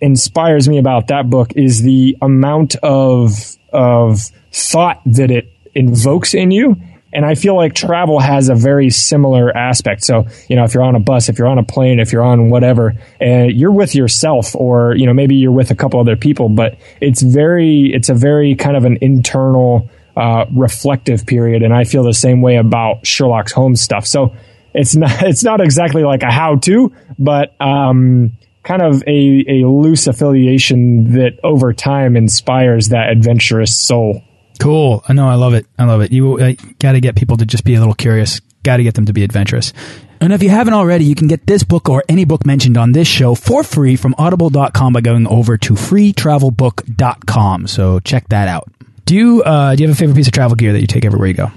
inspires 0.00 0.68
me 0.68 0.78
about 0.78 1.08
that 1.08 1.30
book 1.30 1.52
is 1.56 1.82
the 1.82 2.16
amount 2.20 2.76
of 2.76 3.56
of 3.72 4.20
thought 4.52 5.00
that 5.06 5.30
it 5.30 5.50
invokes 5.74 6.34
in 6.34 6.50
you. 6.50 6.76
And 7.16 7.24
I 7.24 7.34
feel 7.34 7.56
like 7.56 7.74
travel 7.74 8.20
has 8.20 8.48
a 8.48 8.54
very 8.54 8.90
similar 8.90 9.54
aspect. 9.56 10.04
So, 10.04 10.26
you 10.48 10.54
know, 10.54 10.64
if 10.64 10.74
you're 10.74 10.82
on 10.82 10.94
a 10.94 11.00
bus, 11.00 11.28
if 11.28 11.38
you're 11.38 11.48
on 11.48 11.58
a 11.58 11.64
plane, 11.64 11.98
if 11.98 12.12
you're 12.12 12.22
on 12.22 12.50
whatever, 12.50 12.94
and 13.20 13.50
you're 13.50 13.72
with 13.72 13.94
yourself 13.94 14.54
or, 14.54 14.94
you 14.94 15.06
know, 15.06 15.14
maybe 15.14 15.34
you're 15.34 15.50
with 15.50 15.70
a 15.70 15.74
couple 15.74 15.98
other 15.98 16.16
people, 16.16 16.48
but 16.48 16.76
it's 17.00 17.22
very, 17.22 17.92
it's 17.92 18.10
a 18.10 18.14
very 18.14 18.54
kind 18.54 18.76
of 18.76 18.84
an 18.84 18.98
internal, 19.00 19.88
uh, 20.16 20.46
reflective 20.54 21.26
period. 21.26 21.62
And 21.62 21.74
I 21.74 21.84
feel 21.84 22.04
the 22.04 22.14
same 22.14 22.42
way 22.42 22.56
about 22.56 23.06
Sherlock 23.06 23.50
Holmes 23.50 23.80
stuff. 23.80 24.06
So 24.06 24.34
it's 24.74 24.94
not 24.94 25.10
it's 25.22 25.42
not 25.42 25.60
exactly 25.60 26.04
like 26.04 26.22
a 26.22 26.30
how 26.30 26.56
to, 26.56 26.92
but 27.18 27.54
um, 27.60 28.32
kind 28.62 28.82
of 28.82 29.02
a, 29.06 29.44
a 29.48 29.66
loose 29.66 30.06
affiliation 30.06 31.12
that 31.12 31.38
over 31.42 31.72
time 31.72 32.16
inspires 32.16 32.88
that 32.88 33.10
adventurous 33.10 33.76
soul. 33.76 34.22
Cool. 34.58 35.04
I 35.08 35.12
know. 35.12 35.28
I 35.28 35.34
love 35.34 35.54
it. 35.54 35.66
I 35.78 35.84
love 35.84 36.00
it. 36.00 36.12
You 36.12 36.38
uh, 36.38 36.52
got 36.78 36.92
to 36.92 37.00
get 37.00 37.16
people 37.16 37.36
to 37.36 37.46
just 37.46 37.64
be 37.64 37.74
a 37.74 37.78
little 37.78 37.94
curious. 37.94 38.40
Got 38.62 38.78
to 38.78 38.82
get 38.82 38.94
them 38.94 39.06
to 39.06 39.12
be 39.12 39.22
adventurous. 39.24 39.72
And 40.20 40.32
if 40.32 40.42
you 40.42 40.48
haven't 40.50 40.74
already, 40.74 41.04
you 41.04 41.14
can 41.14 41.28
get 41.28 41.46
this 41.46 41.62
book 41.62 41.88
or 41.88 42.02
any 42.08 42.24
book 42.24 42.46
mentioned 42.46 42.76
on 42.76 42.92
this 42.92 43.06
show 43.06 43.34
for 43.34 43.62
free 43.62 43.96
from 43.96 44.14
audible.com 44.18 44.92
by 44.92 45.00
going 45.00 45.26
over 45.26 45.56
to 45.58 45.74
freetravelbook.com. 45.74 47.66
So 47.66 48.00
check 48.00 48.28
that 48.30 48.48
out. 48.48 48.70
Do 49.04 49.14
you, 49.14 49.42
uh, 49.42 49.74
do 49.74 49.82
you 49.82 49.88
have 49.88 49.96
a 49.96 49.98
favorite 49.98 50.16
piece 50.16 50.26
of 50.26 50.32
travel 50.32 50.56
gear 50.56 50.72
that 50.72 50.80
you 50.80 50.86
take 50.86 51.04
everywhere 51.04 51.28
you 51.28 51.34
go? 51.34 51.52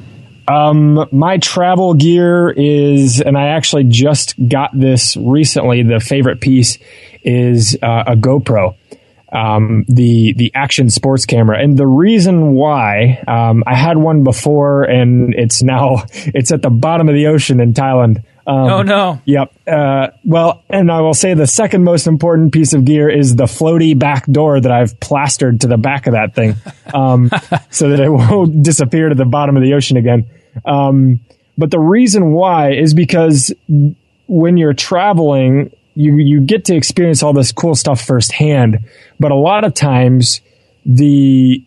Um, 0.49 1.07
my 1.11 1.37
travel 1.37 1.93
gear 1.93 2.49
is, 2.49 3.21
and 3.21 3.37
I 3.37 3.49
actually 3.49 3.83
just 3.83 4.35
got 4.49 4.71
this 4.73 5.15
recently. 5.15 5.83
The 5.83 5.99
favorite 5.99 6.41
piece 6.41 6.79
is 7.23 7.77
uh, 7.81 8.03
a 8.07 8.15
GoPro, 8.15 8.75
um, 9.31 9.85
the 9.87 10.33
the 10.33 10.51
action 10.55 10.89
sports 10.89 11.25
camera, 11.25 11.61
and 11.61 11.77
the 11.77 11.87
reason 11.87 12.53
why 12.53 13.23
um, 13.27 13.63
I 13.67 13.75
had 13.75 13.97
one 13.97 14.23
before, 14.23 14.83
and 14.83 15.33
it's 15.35 15.61
now 15.61 16.03
it's 16.13 16.51
at 16.51 16.61
the 16.61 16.69
bottom 16.69 17.07
of 17.07 17.15
the 17.15 17.27
ocean 17.27 17.59
in 17.59 17.73
Thailand. 17.73 18.23
Um, 18.47 18.69
oh 18.69 18.81
no! 18.81 19.21
Yep. 19.25 19.53
Uh, 19.67 20.07
well, 20.25 20.63
and 20.69 20.91
I 20.91 21.01
will 21.01 21.13
say 21.13 21.35
the 21.35 21.45
second 21.45 21.83
most 21.83 22.07
important 22.07 22.51
piece 22.51 22.73
of 22.73 22.83
gear 22.85 23.07
is 23.07 23.35
the 23.35 23.43
floaty 23.43 23.97
back 23.97 24.25
door 24.25 24.59
that 24.59 24.71
I've 24.71 24.99
plastered 24.99 25.61
to 25.61 25.67
the 25.67 25.77
back 25.77 26.07
of 26.07 26.13
that 26.13 26.33
thing, 26.33 26.55
um, 26.93 27.29
so 27.69 27.89
that 27.89 27.99
it 27.99 28.09
won't 28.09 28.63
disappear 28.63 29.09
to 29.09 29.15
the 29.15 29.25
bottom 29.25 29.55
of 29.55 29.61
the 29.61 29.73
ocean 29.73 29.97
again. 29.97 30.27
Um, 30.65 31.19
but 31.59 31.69
the 31.69 31.79
reason 31.79 32.31
why 32.31 32.71
is 32.71 32.93
because 32.93 33.53
when 34.27 34.57
you're 34.57 34.73
traveling, 34.73 35.71
you, 35.95 36.15
you 36.17 36.41
get 36.41 36.65
to 36.65 36.75
experience 36.75 37.23
all 37.23 37.33
this 37.33 37.51
cool 37.51 37.75
stuff 37.75 38.01
firsthand. 38.01 38.79
But 39.19 39.31
a 39.31 39.35
lot 39.35 39.63
of 39.63 39.73
times 39.73 40.41
the 40.85 41.63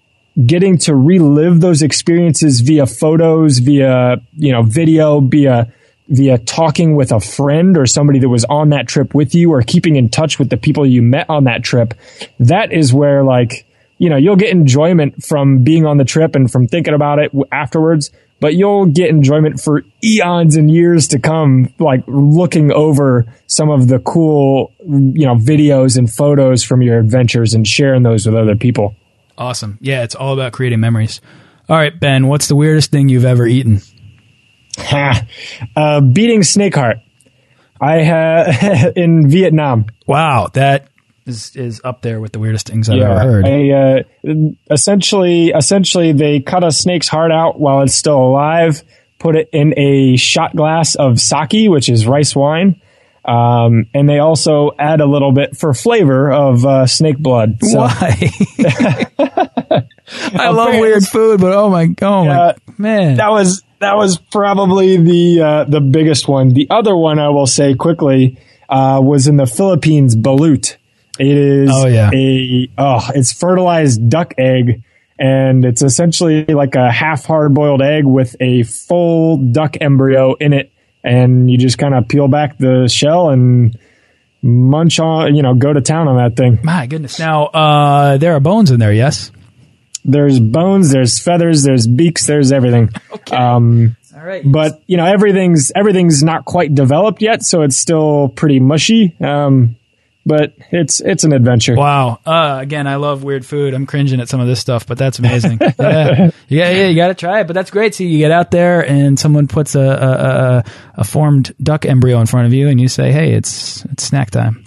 getting 0.46 0.78
to 0.78 0.94
relive 0.94 1.60
those 1.60 1.82
experiences 1.82 2.60
via 2.60 2.86
photos, 2.86 3.58
via, 3.58 4.16
you 4.36 4.52
know, 4.52 4.62
video, 4.62 5.20
via, 5.20 5.72
via 6.08 6.38
talking 6.38 6.96
with 6.96 7.12
a 7.12 7.20
friend 7.20 7.76
or 7.76 7.86
somebody 7.86 8.18
that 8.18 8.28
was 8.28 8.44
on 8.46 8.70
that 8.70 8.88
trip 8.88 9.14
with 9.14 9.34
you 9.34 9.52
or 9.52 9.62
keeping 9.62 9.96
in 9.96 10.08
touch 10.08 10.38
with 10.38 10.48
the 10.50 10.56
people 10.56 10.86
you 10.86 11.02
met 11.02 11.28
on 11.28 11.44
that 11.44 11.62
trip. 11.62 11.94
That 12.40 12.72
is 12.72 12.92
where 12.92 13.22
like, 13.22 13.66
you 13.98 14.08
know, 14.08 14.16
you'll 14.16 14.36
get 14.36 14.50
enjoyment 14.50 15.22
from 15.22 15.62
being 15.62 15.86
on 15.86 15.98
the 15.98 16.04
trip 16.04 16.34
and 16.34 16.50
from 16.50 16.66
thinking 16.66 16.94
about 16.94 17.18
it 17.18 17.30
afterwards 17.52 18.10
but 18.42 18.56
you'll 18.56 18.86
get 18.86 19.08
enjoyment 19.08 19.60
for 19.60 19.84
eons 20.02 20.56
and 20.56 20.68
years 20.68 21.06
to 21.06 21.20
come, 21.20 21.72
like 21.78 22.02
looking 22.08 22.72
over 22.72 23.24
some 23.46 23.70
of 23.70 23.86
the 23.86 24.00
cool, 24.00 24.72
you 24.80 25.24
know, 25.24 25.36
videos 25.36 25.96
and 25.96 26.12
photos 26.12 26.64
from 26.64 26.82
your 26.82 26.98
adventures 26.98 27.54
and 27.54 27.68
sharing 27.68 28.02
those 28.02 28.26
with 28.26 28.34
other 28.34 28.56
people. 28.56 28.96
Awesome. 29.38 29.78
Yeah, 29.80 30.02
it's 30.02 30.16
all 30.16 30.34
about 30.34 30.52
creating 30.52 30.80
memories. 30.80 31.20
All 31.68 31.76
right, 31.76 31.98
Ben, 31.98 32.26
what's 32.26 32.48
the 32.48 32.56
weirdest 32.56 32.90
thing 32.90 33.08
you've 33.08 33.24
ever 33.24 33.46
eaten? 33.46 33.80
Ha, 34.76 35.24
uh, 35.76 36.00
beating 36.00 36.42
snake 36.42 36.74
heart. 36.74 36.96
I 37.80 38.02
had 38.02 38.92
in 38.96 39.30
Vietnam. 39.30 39.86
Wow, 40.08 40.48
that 40.54 40.88
is 41.26 41.54
is 41.56 41.80
up 41.84 42.02
there 42.02 42.20
with 42.20 42.32
the 42.32 42.38
weirdest 42.38 42.68
things 42.68 42.88
I've 42.88 42.98
yeah, 42.98 43.10
ever 43.10 43.20
heard. 43.20 43.46
I, 43.46 43.70
uh, 43.70 44.02
essentially, 44.70 45.50
essentially, 45.50 46.12
they 46.12 46.40
cut 46.40 46.64
a 46.64 46.72
snake's 46.72 47.08
heart 47.08 47.32
out 47.32 47.58
while 47.60 47.82
it's 47.82 47.94
still 47.94 48.18
alive, 48.18 48.82
put 49.18 49.36
it 49.36 49.48
in 49.52 49.78
a 49.78 50.16
shot 50.16 50.54
glass 50.54 50.94
of 50.94 51.20
sake, 51.20 51.68
which 51.70 51.88
is 51.88 52.06
rice 52.06 52.34
wine, 52.34 52.80
um, 53.24 53.86
and 53.94 54.08
they 54.08 54.18
also 54.18 54.72
add 54.78 55.00
a 55.00 55.06
little 55.06 55.32
bit 55.32 55.56
for 55.56 55.74
flavor 55.74 56.30
of 56.32 56.64
uh, 56.66 56.86
snake 56.86 57.18
blood. 57.18 57.58
So. 57.62 57.78
Why? 57.78 58.30
I 60.34 60.48
love 60.50 60.74
weird 60.78 61.04
food, 61.04 61.40
but 61.40 61.52
oh 61.52 61.70
my, 61.70 61.94
oh 62.02 62.24
my 62.24 62.54
man, 62.78 63.16
that 63.16 63.30
was 63.30 63.62
that 63.78 63.96
was 63.96 64.18
probably 64.18 64.96
the 64.96 65.40
uh, 65.40 65.64
the 65.64 65.80
biggest 65.80 66.28
one. 66.28 66.50
The 66.50 66.68
other 66.70 66.96
one 66.96 67.18
I 67.18 67.28
will 67.28 67.46
say 67.46 67.74
quickly 67.74 68.38
uh, 68.68 69.00
was 69.02 69.26
in 69.26 69.36
the 69.36 69.46
Philippines, 69.46 70.16
balut. 70.16 70.76
It 71.18 71.26
is 71.36 71.70
Oh, 71.72 71.86
yeah. 71.86 72.10
a 72.12 72.68
oh, 72.78 73.08
it's 73.14 73.32
fertilized 73.32 74.08
duck 74.08 74.34
egg, 74.38 74.82
and 75.18 75.64
it's 75.64 75.82
essentially 75.82 76.44
like 76.46 76.74
a 76.74 76.90
half 76.90 77.24
hard 77.26 77.54
boiled 77.54 77.82
egg 77.82 78.04
with 78.06 78.34
a 78.40 78.62
full 78.62 79.36
duck 79.36 79.76
embryo 79.80 80.34
in 80.34 80.52
it, 80.52 80.72
and 81.04 81.50
you 81.50 81.58
just 81.58 81.78
kind 81.78 81.94
of 81.94 82.08
peel 82.08 82.28
back 82.28 82.56
the 82.58 82.88
shell 82.88 83.28
and 83.30 83.78
munch 84.42 84.98
on, 84.98 85.34
you 85.36 85.42
know, 85.42 85.54
go 85.54 85.72
to 85.72 85.80
town 85.80 86.08
on 86.08 86.16
that 86.16 86.36
thing. 86.36 86.58
my 86.64 86.86
goodness. 86.86 87.18
Now, 87.18 87.44
uh, 87.46 88.16
there 88.16 88.34
are 88.34 88.40
bones 88.40 88.70
in 88.70 88.80
there, 88.80 88.92
yes. 88.92 89.30
There's 90.04 90.40
bones, 90.40 90.90
there's 90.90 91.20
feathers, 91.20 91.62
there's 91.62 91.86
beaks, 91.86 92.26
there's 92.26 92.50
everything. 92.52 92.90
Okay. 93.12 93.36
Um, 93.36 93.94
All 94.16 94.24
right, 94.24 94.42
but 94.44 94.82
you 94.88 94.96
know 94.96 95.04
everything's 95.06 95.70
everything's 95.76 96.24
not 96.24 96.44
quite 96.44 96.74
developed 96.74 97.22
yet, 97.22 97.44
so 97.44 97.62
it's 97.62 97.76
still 97.76 98.28
pretty 98.30 98.58
mushy. 98.58 99.14
Um, 99.20 99.76
but 100.24 100.54
it's 100.70 101.00
it's 101.00 101.24
an 101.24 101.32
adventure. 101.32 101.74
Wow. 101.74 102.20
Uh, 102.24 102.58
again, 102.60 102.86
I 102.86 102.96
love 102.96 103.24
weird 103.24 103.44
food. 103.44 103.74
I'm 103.74 103.86
cringing 103.86 104.20
at 104.20 104.28
some 104.28 104.40
of 104.40 104.46
this 104.46 104.60
stuff, 104.60 104.86
but 104.86 104.98
that's 104.98 105.18
amazing. 105.18 105.58
yeah. 105.78 106.30
Yeah. 106.48 106.70
Yeah. 106.70 106.86
You 106.88 106.96
got 106.96 107.08
to 107.08 107.14
try 107.14 107.40
it, 107.40 107.46
but 107.46 107.54
that's 107.54 107.70
great. 107.70 107.94
See, 107.94 108.06
you 108.06 108.18
get 108.18 108.30
out 108.30 108.50
there 108.50 108.86
and 108.86 109.18
someone 109.18 109.48
puts 109.48 109.74
a, 109.74 109.80
a, 109.80 109.84
a, 109.84 110.64
a 110.96 111.04
formed 111.04 111.54
duck 111.62 111.84
embryo 111.86 112.20
in 112.20 112.26
front 112.26 112.46
of 112.46 112.52
you 112.52 112.68
and 112.68 112.80
you 112.80 112.88
say, 112.88 113.12
Hey, 113.12 113.32
it's, 113.32 113.84
it's 113.86 114.04
snack 114.04 114.30
time. 114.30 114.64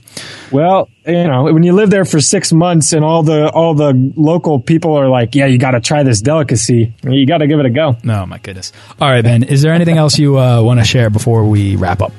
Well, 0.51 0.89
you 1.05 1.25
know 1.25 1.43
when 1.43 1.63
you 1.63 1.73
live 1.73 1.89
there 1.89 2.05
for 2.05 2.21
six 2.21 2.53
months 2.53 2.93
and 2.93 3.03
all 3.03 3.23
the 3.23 3.49
all 3.49 3.73
the 3.73 4.13
local 4.15 4.59
people 4.59 4.95
are 4.95 5.09
like, 5.09 5.35
yeah, 5.35 5.45
you 5.45 5.57
got 5.57 5.71
to 5.71 5.81
try 5.81 6.03
this 6.03 6.21
delicacy. 6.21 6.93
You 7.03 7.25
got 7.25 7.39
to 7.39 7.47
give 7.47 7.59
it 7.59 7.65
a 7.65 7.69
go. 7.69 7.97
Oh 8.07 8.25
my 8.25 8.37
goodness. 8.37 8.71
All 9.01 9.09
right, 9.09 9.23
Ben, 9.23 9.43
is 9.43 9.61
there 9.61 9.73
anything 9.73 9.97
else 9.97 10.17
you 10.17 10.39
uh, 10.39 10.61
want 10.61 10.79
to 10.79 10.85
share 10.85 11.09
before 11.09 11.43
we 11.43 11.75
wrap 11.75 12.01
up? 12.01 12.13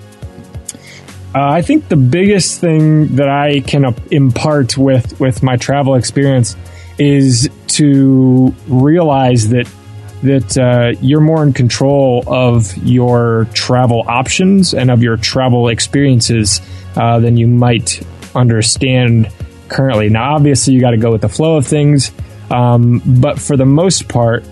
Uh, 1.36 1.50
I 1.50 1.60
think 1.60 1.90
the 1.90 1.96
biggest 1.96 2.62
thing 2.62 3.16
that 3.16 3.28
I 3.28 3.60
can 3.60 3.94
impart 4.10 4.78
with 4.78 5.20
with 5.20 5.42
my 5.42 5.58
travel 5.58 5.94
experience 5.94 6.56
is 6.96 7.50
to 7.76 8.54
realize 8.66 9.50
that 9.50 9.70
that 10.22 10.56
uh, 10.56 10.98
you're 11.02 11.20
more 11.20 11.42
in 11.42 11.52
control 11.52 12.24
of 12.26 12.74
your 12.78 13.48
travel 13.52 14.02
options 14.08 14.72
and 14.72 14.90
of 14.90 15.02
your 15.02 15.18
travel 15.18 15.68
experiences 15.68 16.62
uh, 16.96 17.20
than 17.20 17.36
you 17.36 17.46
might 17.46 18.02
understand 18.34 19.30
currently. 19.68 20.08
Now, 20.08 20.36
obviously, 20.36 20.72
you 20.72 20.80
got 20.80 20.92
to 20.92 20.96
go 20.96 21.12
with 21.12 21.20
the 21.20 21.28
flow 21.28 21.58
of 21.58 21.66
things, 21.66 22.12
um, 22.50 23.02
but 23.04 23.38
for 23.38 23.58
the 23.58 23.66
most 23.66 24.08
part, 24.08 24.42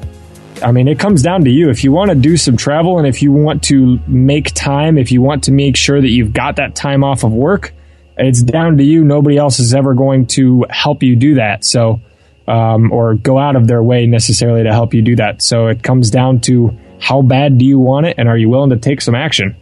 I 0.62 0.72
mean, 0.72 0.88
it 0.88 0.98
comes 0.98 1.22
down 1.22 1.44
to 1.44 1.50
you. 1.50 1.70
If 1.70 1.84
you 1.84 1.92
want 1.92 2.10
to 2.10 2.14
do 2.14 2.36
some 2.36 2.56
travel 2.56 2.98
and 2.98 3.06
if 3.06 3.22
you 3.22 3.32
want 3.32 3.62
to 3.64 3.98
make 4.06 4.52
time, 4.54 4.98
if 4.98 5.10
you 5.12 5.20
want 5.20 5.44
to 5.44 5.52
make 5.52 5.76
sure 5.76 6.00
that 6.00 6.08
you've 6.08 6.32
got 6.32 6.56
that 6.56 6.74
time 6.74 7.04
off 7.04 7.24
of 7.24 7.32
work, 7.32 7.72
it's 8.16 8.42
down 8.42 8.78
to 8.78 8.84
you. 8.84 9.04
Nobody 9.04 9.36
else 9.36 9.58
is 9.58 9.74
ever 9.74 9.94
going 9.94 10.26
to 10.28 10.64
help 10.70 11.02
you 11.02 11.16
do 11.16 11.34
that. 11.34 11.64
So, 11.64 12.00
um, 12.46 12.92
or 12.92 13.14
go 13.14 13.38
out 13.38 13.56
of 13.56 13.66
their 13.66 13.82
way 13.82 14.06
necessarily 14.06 14.62
to 14.62 14.72
help 14.72 14.94
you 14.94 15.02
do 15.02 15.16
that. 15.16 15.42
So 15.42 15.66
it 15.66 15.82
comes 15.82 16.10
down 16.10 16.40
to 16.42 16.76
how 17.00 17.22
bad 17.22 17.58
do 17.58 17.64
you 17.64 17.78
want 17.78 18.06
it 18.06 18.16
and 18.18 18.28
are 18.28 18.36
you 18.36 18.48
willing 18.48 18.70
to 18.70 18.76
take 18.76 19.00
some 19.00 19.14
action? 19.14 19.56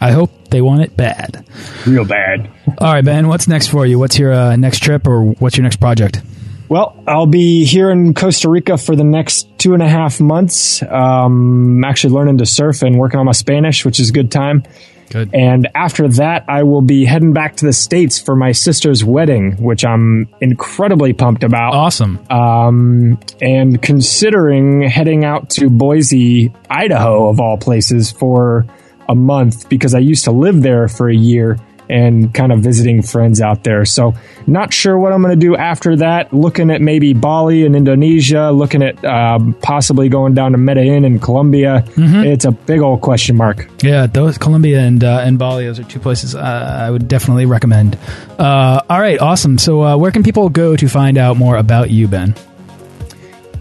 I 0.00 0.10
hope 0.10 0.48
they 0.48 0.60
want 0.60 0.82
it 0.82 0.96
bad. 0.96 1.46
Real 1.86 2.04
bad. 2.04 2.50
All 2.78 2.92
right, 2.92 3.04
Ben, 3.04 3.28
what's 3.28 3.46
next 3.46 3.68
for 3.68 3.86
you? 3.86 3.98
What's 3.98 4.18
your 4.18 4.32
uh, 4.32 4.56
next 4.56 4.80
trip 4.80 5.06
or 5.06 5.24
what's 5.24 5.56
your 5.56 5.62
next 5.62 5.76
project? 5.76 6.20
Well, 6.68 7.02
I'll 7.06 7.26
be 7.26 7.64
here 7.64 7.90
in 7.90 8.14
Costa 8.14 8.48
Rica 8.48 8.78
for 8.78 8.96
the 8.96 9.04
next 9.04 9.48
two 9.58 9.74
and 9.74 9.82
a 9.82 9.88
half 9.88 10.20
months. 10.20 10.82
Um, 10.82 11.84
actually 11.84 12.14
learning 12.14 12.38
to 12.38 12.46
surf 12.46 12.82
and 12.82 12.98
working 12.98 13.20
on 13.20 13.26
my 13.26 13.32
Spanish, 13.32 13.84
which 13.84 14.00
is 14.00 14.10
a 14.10 14.12
good 14.12 14.30
time. 14.30 14.64
Good. 15.10 15.34
And 15.34 15.68
after 15.74 16.08
that, 16.08 16.44
I 16.48 16.62
will 16.62 16.80
be 16.80 17.04
heading 17.04 17.32
back 17.32 17.56
to 17.56 17.66
the 17.66 17.72
States 17.72 18.18
for 18.18 18.34
my 18.34 18.52
sister's 18.52 19.04
wedding, 19.04 19.62
which 19.62 19.84
I'm 19.84 20.28
incredibly 20.40 21.12
pumped 21.12 21.44
about. 21.44 21.74
Awesome. 21.74 22.18
Um, 22.30 23.20
and 23.40 23.80
considering 23.80 24.82
heading 24.82 25.24
out 25.24 25.50
to 25.50 25.68
Boise, 25.68 26.52
Idaho, 26.70 27.28
of 27.28 27.40
all 27.40 27.58
places, 27.58 28.10
for 28.10 28.66
a 29.08 29.14
month 29.14 29.68
because 29.68 29.94
I 29.94 29.98
used 29.98 30.24
to 30.24 30.32
live 30.32 30.62
there 30.62 30.88
for 30.88 31.08
a 31.08 31.14
year 31.14 31.58
and 31.88 32.32
kind 32.32 32.52
of 32.52 32.60
visiting 32.60 33.02
friends 33.02 33.40
out 33.40 33.64
there. 33.64 33.84
So, 33.84 34.14
not 34.46 34.72
sure 34.72 34.98
what 34.98 35.12
I'm 35.12 35.22
going 35.22 35.38
to 35.38 35.46
do 35.46 35.56
after 35.56 35.96
that. 35.96 36.32
Looking 36.32 36.70
at 36.70 36.80
maybe 36.80 37.12
Bali 37.12 37.64
and 37.64 37.76
Indonesia, 37.76 38.50
looking 38.50 38.82
at 38.82 39.04
um, 39.04 39.54
possibly 39.54 40.08
going 40.08 40.34
down 40.34 40.52
to 40.52 40.58
Medellin 40.58 41.04
in 41.04 41.18
Colombia. 41.18 41.84
It's 41.96 42.44
a 42.44 42.52
big 42.52 42.80
old 42.80 43.00
question 43.00 43.36
mark. 43.36 43.68
Yeah, 43.82 44.06
those 44.06 44.38
Colombia 44.38 44.80
and 44.80 45.02
uh, 45.02 45.20
and 45.24 45.38
Bali, 45.38 45.66
those 45.66 45.78
are 45.78 45.84
two 45.84 46.00
places 46.00 46.34
uh, 46.34 46.40
I 46.40 46.90
would 46.90 47.08
definitely 47.08 47.46
recommend. 47.46 47.98
Uh, 48.38 48.80
all 48.88 49.00
right, 49.00 49.20
awesome. 49.20 49.58
So, 49.58 49.82
uh, 49.82 49.96
where 49.96 50.10
can 50.10 50.22
people 50.22 50.48
go 50.48 50.76
to 50.76 50.88
find 50.88 51.18
out 51.18 51.36
more 51.36 51.56
about 51.56 51.90
you, 51.90 52.08
Ben? 52.08 52.34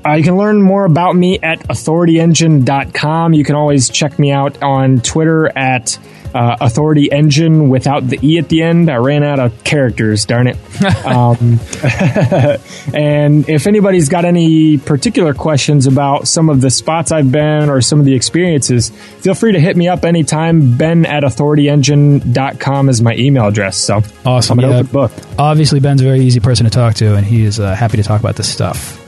Uh, 0.06 0.14
you 0.14 0.24
can 0.24 0.38
learn 0.38 0.62
more 0.62 0.84
about 0.84 1.16
me 1.16 1.40
at 1.40 1.60
authorityengine.com. 1.60 3.34
You 3.34 3.44
can 3.46 3.56
always 3.56 3.90
check 3.90 4.20
me 4.20 4.32
out 4.32 4.62
on 4.62 5.00
Twitter 5.00 5.48
at 5.58 5.98
uh, 6.34 6.58
Authority 6.62 7.12
Engine 7.12 7.70
without 7.70 8.08
the 8.08 8.18
E 8.22 8.38
at 8.38 8.50
the 8.50 8.62
end. 8.64 8.90
I 8.90 8.96
ran 8.96 9.24
out 9.24 9.40
of 9.40 9.64
characters, 9.64 10.26
darn 10.26 10.48
it. 10.48 10.58
um, 11.06 11.60
and 12.94 13.48
if 13.50 13.68
anybody's 13.68 14.10
got 14.10 14.26
any 14.26 14.78
particular 14.78 15.34
questions 15.34 15.88
about 15.88 16.28
some 16.28 16.50
of 16.50 16.62
the 16.62 16.70
spots 16.70 17.12
I've 17.12 17.32
been 17.32 17.70
or 17.70 17.82
some 17.82 18.00
of 18.00 18.06
the 18.06 18.14
experiences, 18.16 18.90
feel 18.90 19.34
free 19.36 19.52
to 19.54 19.60
hit 19.60 19.78
me 19.78 19.88
up 19.88 20.06
anytime. 20.06 20.78
Ben 20.78 21.06
at 21.06 21.24
authorityengine.com 21.24 22.90
is 22.90 23.02
my 23.02 23.16
email 23.16 23.48
address. 23.48 23.78
So 23.78 24.02
Awesome. 24.26 24.60
I'm 24.60 24.66
an 24.66 24.72
Yeah. 24.72 24.78
open 24.78 24.92
book. 24.92 25.12
Obviously, 25.38 25.80
Ben's 25.80 26.02
a 26.02 26.06
very 26.06 26.22
easy 26.22 26.40
person 26.40 26.66
to 26.66 26.70
talk 26.70 26.96
to, 26.96 27.16
and 27.16 27.26
he 27.26 27.44
is 27.44 27.60
uh, 27.60 27.76
happy 27.76 27.98
to 27.98 28.04
talk 28.04 28.20
about 28.20 28.36
this 28.36 28.48
stuff. 28.52 29.00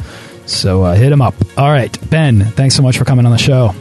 So, 0.47 0.83
uh, 0.83 0.93
hit 0.95 1.11
him 1.11 1.21
up. 1.23 1.33
All 1.57 1.71
right, 1.71 1.97
Ben, 2.09 2.41
thanks 2.45 2.75
so 2.75 2.83
much 2.83 2.97
for 2.97 3.05
coming 3.05 3.25
on 3.25 3.31
the 3.31 3.37
show. 3.37 3.73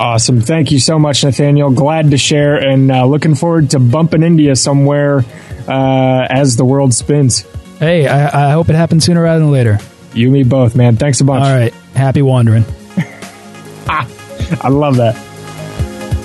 Awesome. 0.00 0.40
Thank 0.40 0.72
you 0.72 0.78
so 0.78 0.98
much, 0.98 1.22
Nathaniel. 1.24 1.70
Glad 1.70 2.12
to 2.12 2.16
share 2.16 2.56
and 2.56 2.90
uh, 2.90 3.04
looking 3.04 3.34
forward 3.34 3.68
to 3.72 3.78
bumping 3.78 4.22
India 4.22 4.56
somewhere 4.56 5.22
uh, 5.68 6.26
as 6.30 6.56
the 6.56 6.64
world 6.64 6.94
spins. 6.94 7.44
Hey, 7.78 8.06
I, 8.06 8.48
I 8.48 8.52
hope 8.52 8.70
it 8.70 8.76
happens 8.76 9.04
sooner 9.04 9.22
rather 9.22 9.40
than 9.40 9.50
later. 9.50 9.78
You 10.14 10.30
me 10.30 10.42
both, 10.42 10.74
man. 10.74 10.96
Thanks 10.96 11.20
a 11.20 11.24
bunch. 11.24 11.44
All 11.44 11.52
right, 11.52 11.74
happy 11.94 12.22
wandering. 12.22 12.64
I 13.86 14.68
love 14.70 14.96
that. 14.96 15.29